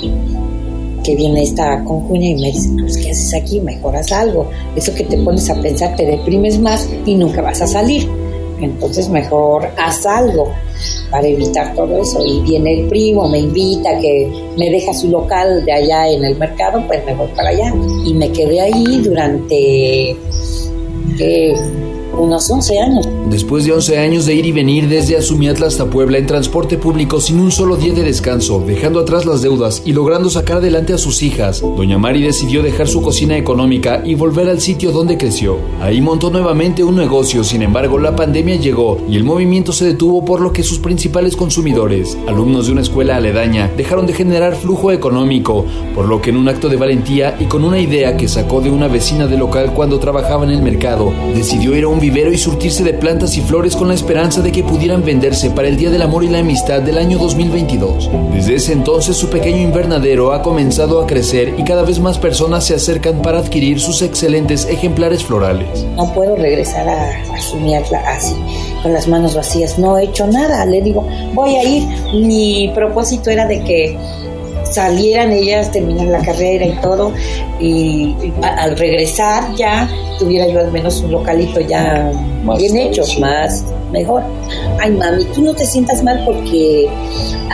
[1.03, 3.59] que viene esta conjuña y me dice, pues ¿qué haces aquí?
[3.59, 4.49] Mejoras algo.
[4.75, 8.09] Eso que te pones a pensar, te deprimes más y nunca vas a salir.
[8.59, 10.51] Entonces mejor haz algo
[11.11, 12.25] para evitar todo eso.
[12.25, 16.37] Y viene el primo, me invita, que me deja su local de allá en el
[16.37, 17.73] mercado, pues me voy para allá.
[18.05, 20.15] Y me quedé ahí durante
[22.15, 23.07] unos 11 años.
[23.29, 27.19] Después de 11 años de ir y venir desde Azumiatla hasta Puebla en transporte público
[27.19, 30.97] sin un solo día de descanso, dejando atrás las deudas y logrando sacar adelante a
[30.97, 35.57] sus hijas, doña Mari decidió dejar su cocina económica y volver al sitio donde creció.
[35.81, 40.23] Ahí montó nuevamente un negocio, sin embargo la pandemia llegó y el movimiento se detuvo
[40.23, 44.91] por lo que sus principales consumidores, alumnos de una escuela aledaña, dejaron de generar flujo
[44.91, 48.61] económico, por lo que en un acto de valentía y con una idea que sacó
[48.61, 52.31] de una vecina del local cuando trabajaba en el mercado, decidió ir a un vivero
[52.31, 55.75] y surtirse de plantas y flores con la esperanza de que pudieran venderse para el
[55.75, 58.11] Día del Amor y la Amistad del año 2022.
[58.31, 62.63] Desde ese entonces su pequeño invernadero ha comenzado a crecer y cada vez más personas
[62.63, 65.83] se acercan para adquirir sus excelentes ejemplares florales.
[65.95, 68.35] No puedo regresar a, asumirla así,
[68.83, 69.79] con las manos vacías.
[69.79, 70.63] No he hecho nada.
[70.67, 71.83] Le digo, voy a ir.
[72.13, 73.97] Mi propósito era de que
[74.75, 77.13] salieran ellas, terminar la carrera y todo,
[77.59, 82.11] y, al regresar ya tuviera yo al menos un localito ya
[82.57, 84.23] bien hecho, más mejor.
[84.79, 86.87] Ay, mami, tú no te sientas mal porque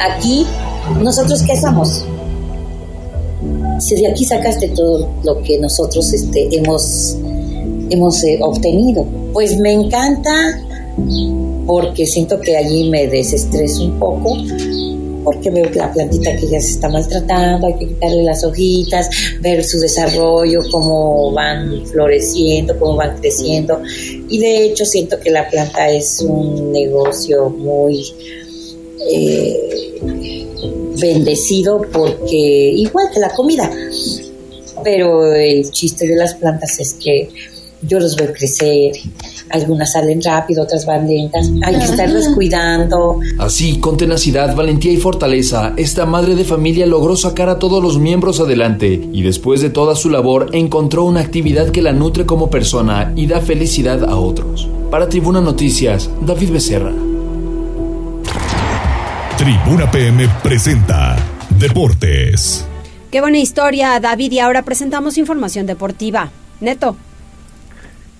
[0.09, 0.45] aquí
[1.01, 2.05] nosotros qué somos.
[3.79, 7.17] Si de aquí sacaste todo lo que nosotros este, hemos,
[7.89, 10.31] hemos eh, obtenido, pues me encanta
[11.65, 14.37] porque siento que allí me desestreso un poco
[15.23, 19.09] porque veo la plantita que ya se está maltratando, hay que quitarle las hojitas,
[19.39, 23.81] ver su desarrollo, cómo van floreciendo, cómo van creciendo.
[24.29, 28.03] Y de hecho siento que la planta es un negocio muy
[29.09, 29.99] eh,
[30.99, 33.69] bendecido porque igual que la comida.
[34.83, 37.29] Pero el chiste de las plantas es que
[37.81, 38.93] yo los veo crecer,
[39.49, 43.19] algunas salen rápido, otras van lentas, hay que estarlas cuidando.
[43.39, 47.97] Así, con tenacidad, valentía y fortaleza, esta madre de familia logró sacar a todos los
[47.97, 52.49] miembros adelante y después de toda su labor encontró una actividad que la nutre como
[52.49, 54.67] persona y da felicidad a otros.
[54.89, 56.93] Para Tribuna Noticias, David Becerra.
[59.37, 61.15] Tribuna PM presenta
[61.57, 62.65] Deportes.
[63.09, 64.31] Qué buena historia, David.
[64.31, 66.29] Y ahora presentamos información deportiva.
[66.59, 66.95] Neto.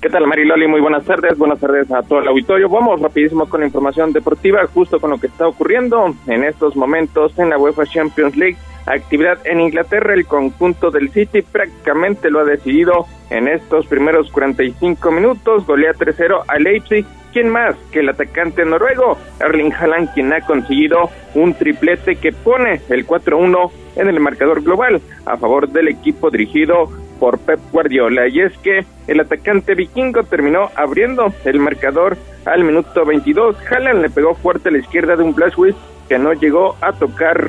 [0.02, 0.68] ¿Qué tal, Mariloli?
[0.68, 1.38] Muy buenas tardes.
[1.38, 2.68] Buenas tardes a todo el auditorio.
[2.68, 7.52] Vamos rapidísimo con información deportiva, justo con lo que está ocurriendo en estos momentos en
[7.52, 8.58] la UEFA Champions League.
[8.88, 15.12] Actividad en Inglaterra, el conjunto del City prácticamente lo ha decidido en estos primeros 45
[15.12, 15.68] minutos.
[15.68, 17.06] Golea 3-0 a Leipzig.
[17.32, 22.82] ¿Quién más que el atacante noruego, Erling Haaland, quien ha conseguido un triplete que pone
[22.90, 26.90] el 4-1 en el marcador global a favor del equipo dirigido
[27.22, 28.28] por Pep Guardiola.
[28.28, 33.56] Y es que el atacante vikingo terminó abriendo el marcador al minuto 22.
[33.70, 35.78] Haaland le pegó fuerte a la izquierda de un Blashwitz
[36.10, 37.40] que no llegó a tocar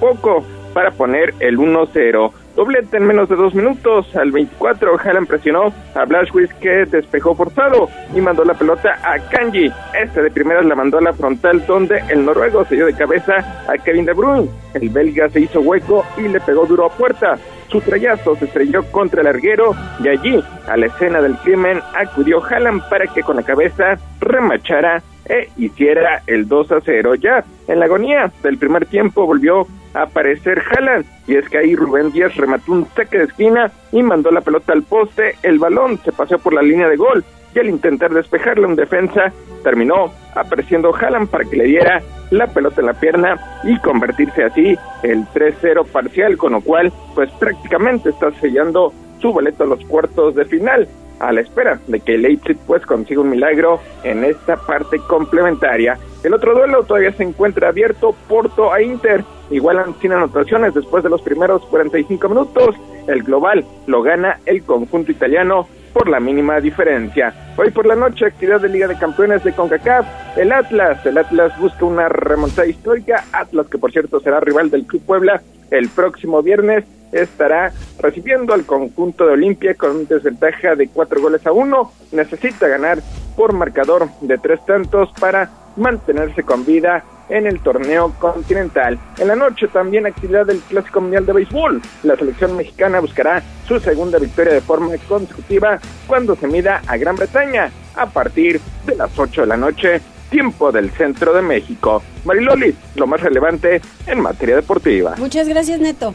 [0.00, 0.44] poco
[0.74, 2.32] para poner el 1-0.
[2.56, 4.16] Doblete en menos de dos minutos.
[4.16, 9.70] Al 24, Haaland presionó a Blashwitz que despejó forzado y mandó la pelota a Kanji.
[10.02, 13.36] Este de primeras la mandó a la frontal donde el noruego se dio de cabeza
[13.68, 14.50] a Kevin De Bruyne.
[14.74, 17.38] El belga se hizo hueco y le pegó duro a puerta.
[17.68, 22.42] Su trayazo se estrelló contra el larguero y allí, a la escena del crimen, acudió
[22.42, 27.14] Haaland para que con la cabeza remachara e hiciera el 2 a 0.
[27.16, 31.76] Ya en la agonía del primer tiempo volvió a aparecer Haaland y es que ahí
[31.76, 35.98] Rubén Díaz remató un saque de esquina y mandó la pelota al poste, el balón
[35.98, 37.24] se paseó por la línea de gol
[37.60, 39.32] al intentar despejarle un defensa
[39.62, 44.76] terminó apareciendo Haaland para que le diera la pelota en la pierna y convertirse así
[45.02, 50.34] el 3-0 parcial, con lo cual pues prácticamente está sellando su boleto a los cuartos
[50.34, 50.88] de final
[51.20, 55.98] a la espera de que Leipzig pues consiga un milagro en esta parte complementaria.
[56.22, 61.10] El otro duelo todavía se encuentra abierto, Porto a Inter, igualan sin anotaciones después de
[61.10, 67.34] los primeros 45 minutos, el global lo gana el conjunto italiano por la mínima diferencia.
[67.56, 71.58] Hoy por la noche, actividad de Liga de Campeones de CONCACAF, el Atlas, el Atlas
[71.58, 76.42] busca una remontada histórica, Atlas que por cierto será rival del Club Puebla el próximo
[76.42, 82.68] viernes, estará recibiendo al conjunto de Olimpia con desventaja de cuatro goles a uno, necesita
[82.68, 82.98] ganar
[83.36, 88.98] por marcador de tres tantos para mantenerse con vida en el torneo continental.
[89.18, 91.82] En la noche también actividad del Clásico Mundial de Béisbol.
[92.02, 97.16] La selección mexicana buscará su segunda victoria de forma consecutiva cuando se mida a Gran
[97.16, 100.00] Bretaña a partir de las 8 de la noche,
[100.30, 102.02] tiempo del centro de México.
[102.24, 105.14] Mariloli, lo más relevante en materia deportiva.
[105.18, 106.14] Muchas gracias, Neto.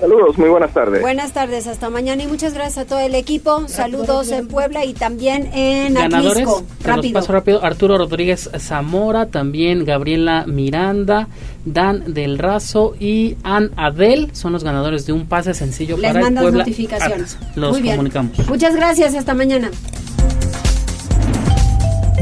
[0.00, 1.02] Saludos, muy buenas tardes.
[1.02, 3.68] Buenas tardes, hasta mañana y muchas gracias a todo el equipo.
[3.68, 6.62] Saludos en Puebla y también en Ganadores, Atlisco.
[6.82, 7.12] Rápido.
[7.12, 7.62] paso rápido.
[7.62, 11.28] Arturo Rodríguez Zamora, también Gabriela Miranda,
[11.66, 16.20] Dan del Razo y Ann Adel son los ganadores de un pase sencillo Les para
[16.20, 16.64] el mandas Puebla.
[16.64, 17.36] notificaciones.
[17.54, 17.96] Los Muy bien.
[17.96, 18.48] comunicamos.
[18.48, 19.70] Muchas gracias, hasta mañana.